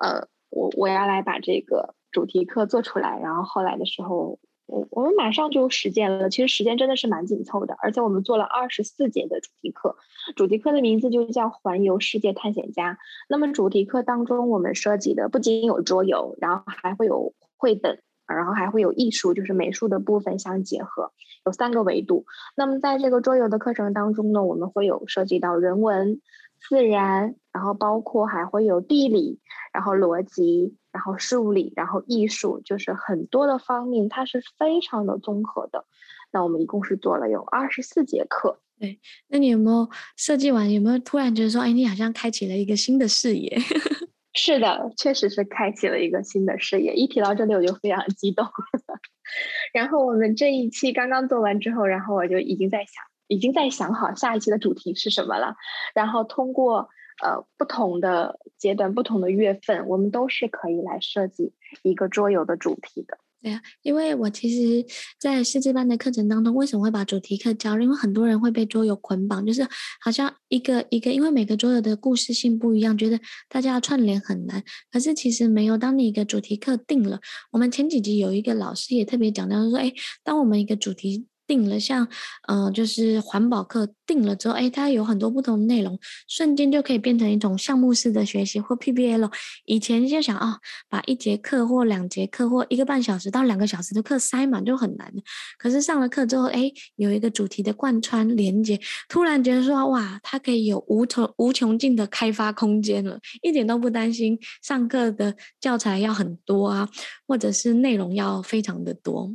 [0.02, 9.97] 呃，我我要来把这个主题课做出来，然后后来的时候，我我们马上就实践了，其实时间真的是蛮紧凑的，而且我们做了二十四节的主题课，
[10.38, 12.93] 主题课的名字就叫《环游世界探险家》。
[13.28, 21.12] 那么主题课当中，我们设计的不仅有桌游，然后还会有绘本，然后还会有艺术，就是美术的部分相结合，
[21.45, 22.26] 有三个维度。
[22.55, 26.20] 那么在这个桌游的课程当中呢，我们会有涉及到人文、
[26.60, 29.39] 自然，然后包括还会有地理，
[29.72, 30.76] 然后逻辑。
[30.91, 35.86] 然后数理，然后艺术，就是很多的方面，它是非常的综合的。
[36.32, 38.60] 那我们一共是做了有二十四节课。
[38.80, 39.88] 对，那你有没有
[40.18, 40.74] 设计完？
[40.74, 43.55] 有没有突然觉得说，哎，你好像开启了一个新的视野？
[44.34, 46.93] 是的，确实是开启了一个新的事业。
[46.93, 48.45] 一提到这里，我就非常激动。
[49.73, 55.55] 然后我们这一期刚刚做完之后，然后我就已经在想，已经在想好下一期的主题是什么了。
[55.93, 56.89] 然后通过。
[57.21, 61.51] 呃，不同的阶段、不同的月份，我们都是可以来设计
[61.84, 63.17] 一个桌游的主题的。
[63.42, 64.86] 对啊，因为我其实，
[65.18, 67.80] 在师资班的课程当中，为什么会把主题课教？
[67.80, 69.66] 因为很多人会被桌游捆绑，就是
[70.02, 73.18] 好像一个一个，因为每个桌游的故事性不一样，觉得
[73.48, 74.62] 大家要串联很难。
[74.92, 77.22] 可是其实没有，当你一个主题课定了，
[77.52, 81.28] 我们前几集有一个老师也特别讲到说，哎，当我们一个主题。
[81.50, 82.08] 定了，像，
[82.47, 89.32] 呃，就是环保课定了之后，哎，它有很多不同的内容，瞬间就可以变成一种项目式的学习或 PBL。
[89.66, 95.12] 以前就想啊、哦，把一节课或两节课或一个半小时到两个小时的课塞满就很难。
[95.58, 106.88] 可是上了课之后，哎，有一个主题的贯穿连接，突然觉得说，哇，它可以有无穷无穷尽的开发空间了，一点都不担心上课的教材要很多啊，
[107.28, 109.34] 或者是内容要非常的多。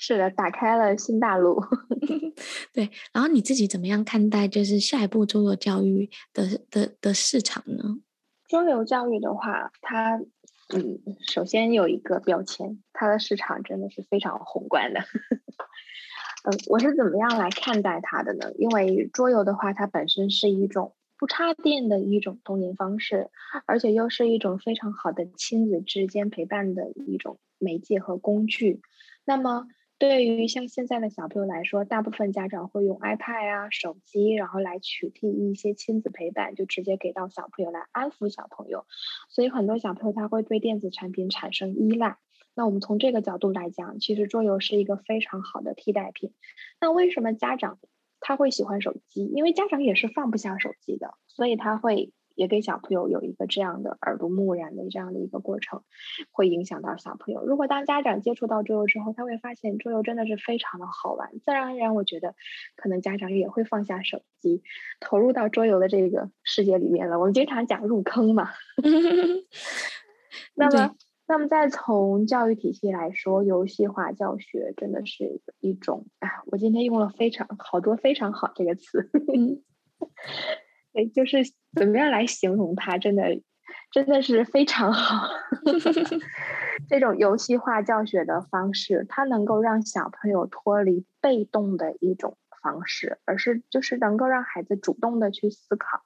[0.00, 1.60] 是的，打开了新大陆。
[2.72, 7.98] 对，然后你自己怎么样看待就是下一步桌游教育的的的市场呢？
[8.48, 10.16] 桌游教育的话，它
[10.72, 15.00] 嗯，首先有一个标签，它的市场真的是非常宏观的。
[16.44, 18.52] 嗯， 我是怎么样来看待它的呢？
[18.56, 23.30] 因为桌游的话，它本身是一种不插电的一种童年方式，
[23.66, 28.80] 而且又是一种非常好的亲子之间陪伴的一种媒介和工具。
[29.24, 29.66] 那么
[29.98, 38.86] 对于像现在的小朋友来说，大部分家长会用 iPad 啊、手机，然后来取缔一些亲子陪伴，就直接给到小朋友来安抚小朋友。
[39.28, 42.18] 所以很多小朋友他会对电子产品产生依赖。
[42.54, 46.32] 那我们从这个角度来讲，其实桌游是一个非常好的替代品。
[46.80, 47.80] 那为什么家长
[48.20, 49.24] 他会喜欢手机？
[49.24, 52.12] 因为家长也是放不下手机的，所以他会。
[52.38, 55.82] 也给小朋友有一个这样的耳濡目染的这样的一个过程，
[56.30, 57.44] 会影响到小朋友。
[57.44, 62.36] 如果当家长接触到桌游之后，他会发现桌游真的是非常的好玩，自然而然，我觉得
[62.76, 64.62] 可能家长也会放下手机，
[65.00, 67.18] 投入到桌游的这个世界里面了。
[67.18, 68.50] 我们经常讲入坑嘛。
[70.54, 70.94] 那么，
[71.26, 79.10] 那么再从教育体系来说，游戏化教学真的是一种啊，我今天用了非常好多非常好这个词。
[80.98, 81.38] 哎，就是
[81.76, 82.98] 怎么样来形容它？
[82.98, 83.22] 真的，
[83.92, 85.28] 真的是非常好。
[86.90, 96.02] 这种游戏化教学的方式，它能够让小朋友脱离被动的一种方式，而是就是能够让孩子主动的去思考。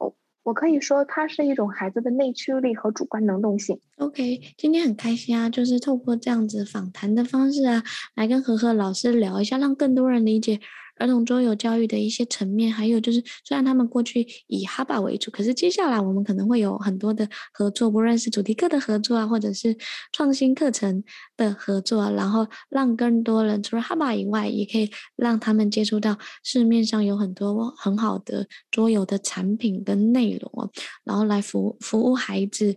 [0.00, 3.78] 哦，我可以说，它是一种孩子的内驱力和主观能动性。
[3.98, 7.84] OK，今天很开心啊，就是透过这样子访谈的方式啊，
[8.16, 10.58] 来跟何何老师聊一下，让更多人理解。
[10.96, 19.76] 儿童桌游教育的一些层面，还有就是，虽然他们过去以哈巴为主，可是接下来我们可能会有很多的合作，不论是主题课的合作啊，或者是
[20.12, 21.02] 创新课程
[21.36, 30.70] 的合作，然后让更多人除了哈巴以外，也可以让他们接触到市面上有很多很好的桌游的产品跟内容哦，
[31.04, 32.76] 然后来服服务孩子。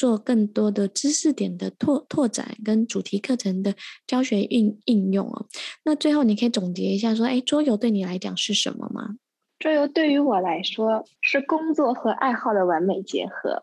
[0.00, 3.74] 做更多的知识点的拓拓展跟主题课程的
[4.06, 5.46] 教学应应用哦。
[5.84, 9.16] 那最后你可以总结一下说，哎，桌游对你来讲是什么吗？
[9.58, 13.62] 桌游对于我来说是工作和爱好的完美结合。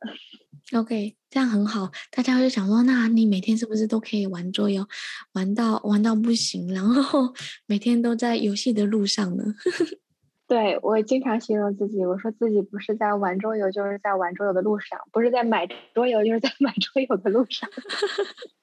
[0.73, 1.89] OK，这样很好。
[2.11, 4.85] 大家会想说，那你每天是不是都可以玩桌游，
[5.33, 7.33] 玩到玩到不行，然后
[7.65, 9.43] 每天都在游戏的路上呢？
[10.47, 17.69] 对，我经常形容自己，我说自己不是在玩桌游，就是在玩桌游的路上；不是在买桌游，就是在买桌游的路上。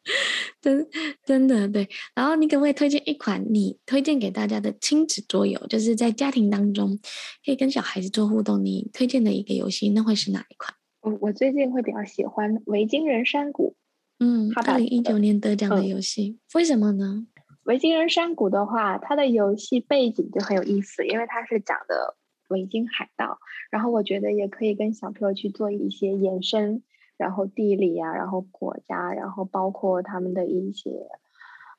[0.62, 0.88] 真
[1.24, 1.86] 真的对。
[2.14, 5.58] 然后你可不可以推荐一款你推荐给大家的亲子桌游？
[5.66, 6.98] 就是在家庭当中
[7.44, 10.74] 可以跟小孩子做互动，你推荐的一个游戏，那会是哪一款？
[11.02, 13.76] 我我最近会比较喜欢《维京人山谷》。
[14.24, 17.26] 嗯，二零一九年得奖的游戏，嗯、为什么呢？
[17.64, 22.14] 维京人山谷的话，它的游戏背景就很有意思，因为它是讲的
[22.48, 23.38] 维京海盗，
[23.70, 26.82] 然后我觉得也可以跟小朋友去做一些延伸，
[27.16, 30.90] 然后地理啊，然后国家，然后包括他们的一些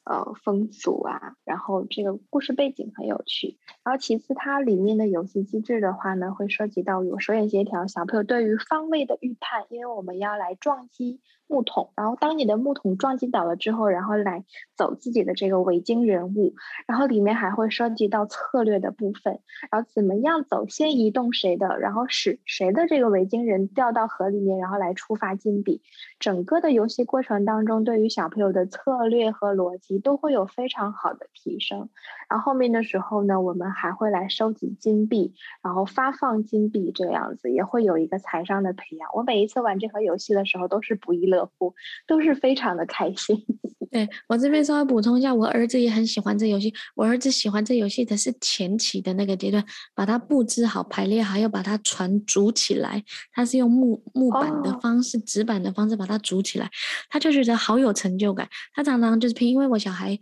[0.06, 3.60] 呃风俗啊，然后这个故事背景很有趣。
[3.84, 11.22] 然后其次，它里面的游戏机制的话呢，会涉及到有手眼协调，小朋友对于方位的预判，因为我们要来撞击。
[11.48, 14.44] 木桶，然后当你的木桶撞击倒了之后，然后来
[14.76, 16.56] 走自己的这个维京人物，
[16.88, 19.40] 然后里面还会涉及到策略的部分，
[19.72, 25.82] 然后怎么样走，先移动谁的，然后使谁的这个维京人掉到河里面，然后来触发金币。
[26.20, 31.90] 整个的游戏过程当中，对于小朋友的策略和逻辑都会有非常好的提升。
[32.30, 39.10] 然后后面的时候呢，我们还会来收集金币，然后发放金币，这个样子也会有一个财商的培养。
[39.14, 41.74] 我每一次玩这盒游戏的时候，都是不亦乐乎，
[42.06, 43.44] 都是非常的开心。
[43.92, 46.74] 对，我这边稍微补充一下，我儿子也很喜欢这游戏。
[46.96, 49.64] 我儿子喜欢这游戏的是前期的那个阶段，
[49.94, 53.04] 把它布置好、排列好，要把它船组起来。
[53.32, 55.48] 他是用木木板的方式、纸、oh.
[55.48, 56.70] 板的方式把它组起来，
[57.10, 58.50] 他就觉得好有成就感。
[58.74, 60.20] 他常常就是拼，因为我小孩。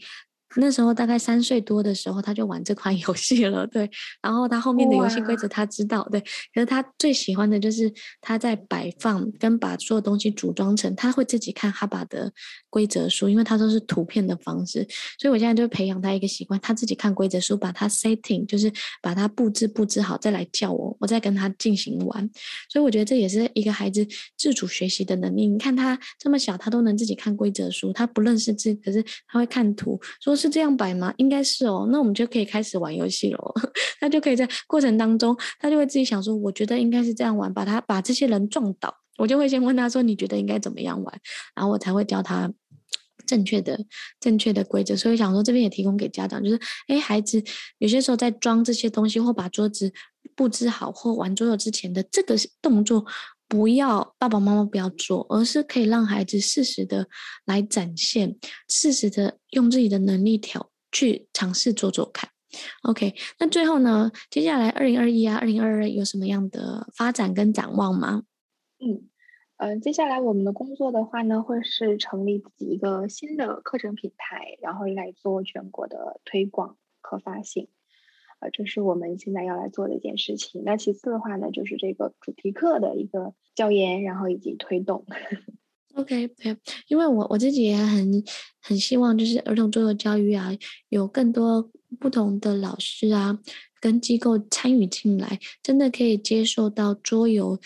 [0.55, 3.89] 那时候大概三岁多的时候，他就玩这款游戏了，对。
[4.21, 6.21] 然后他后面的游戏规则他知道，对。
[6.53, 7.91] 可是他最喜欢的就是
[8.21, 12.31] 他在摆放跟把所有东西组装成，他会自己看哈巴的
[12.69, 14.87] 规则书，因为他都是图片的方式。
[15.17, 22.29] 所以我现在就培养他一个习惯，他自己看规则书，把它 setting，就是把它布置布置好，再来叫我，我再跟他进行玩。
[22.69, 24.05] 所以我觉得这也是一个孩子
[24.37, 25.47] 自主学习的能力。
[25.47, 30.42] 你看他这么小，他都能自己看规则书，他不认识字，可是他会看图，说。
[30.43, 31.13] 是这样摆吗？
[31.15, 33.39] 应该是哦，那我们就可以开始玩游戏了。
[34.01, 38.93] 他就可以在过程当中，他就会自己想说，我觉得应该是这样玩，把他把这些人撞倒。
[39.17, 41.21] 我就会先问他说，你觉得应该怎么样玩？
[41.55, 42.51] 然后我才会教他
[43.25, 43.79] 正确的
[44.19, 44.97] 正确的规则。
[44.97, 47.41] 所以想说这边也提供给家长，就是诶，孩子
[47.77, 49.93] 有些时候在装这些东西或把桌子
[50.35, 53.05] 布置好或玩桌游之前的这个动作。
[53.47, 57.07] 不要爸爸妈妈不要做，而是可以让孩子适时的
[57.45, 58.35] 来展现，
[58.67, 62.29] 适时的用自己的能力挑去尝试做做看。
[62.83, 68.23] OK，那最后呢，接下来二零二一啊，二零二二有什么样的发展跟展望吗？
[68.79, 69.09] 嗯，
[69.57, 77.67] 呃，接下来我们的工作的话呢，会是成立自己一个新的课程品牌，然后来做全国的推广和发行。
[78.51, 80.63] 这是我们现在要来做的一件事情。
[80.65, 85.05] 那其次的话呢，就是这个主题课的一个教研，然后以及推动。
[85.95, 88.23] OK，对，因为我我自己也很
[88.59, 90.51] 很希望，就是儿童桌游教育啊，
[90.89, 91.69] 有更多
[91.99, 93.37] 不同的老师啊，
[93.79, 97.59] 跟机构参与进来，真的可以接受到桌游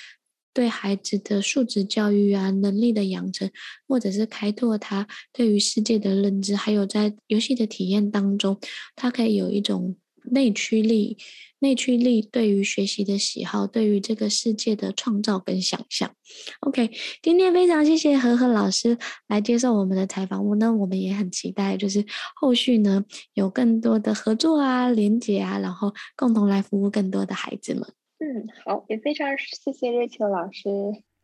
[0.53, 3.49] 对孩子的素质教育啊，能力的养成，
[3.87, 8.59] 或者是开拓他对于世界的认知，还有在游戏的体验当中，
[8.97, 9.95] 他可以有一种。
[10.31, 11.17] 内驱力，
[11.59, 16.13] 内驱力对于学习的喜好，对于这个世界的创造跟想象。
[16.61, 18.97] OK，今天非常谢谢何何老师
[19.27, 22.05] 来接受我们的采访，我呢，我们也很期待，就是
[22.35, 23.03] 后续呢
[23.33, 27.83] 有更多的合作啊、连结啊，然后共同来服务更多的孩子们。
[28.19, 30.69] 嗯，好，也非常谢谢瑞秋老师。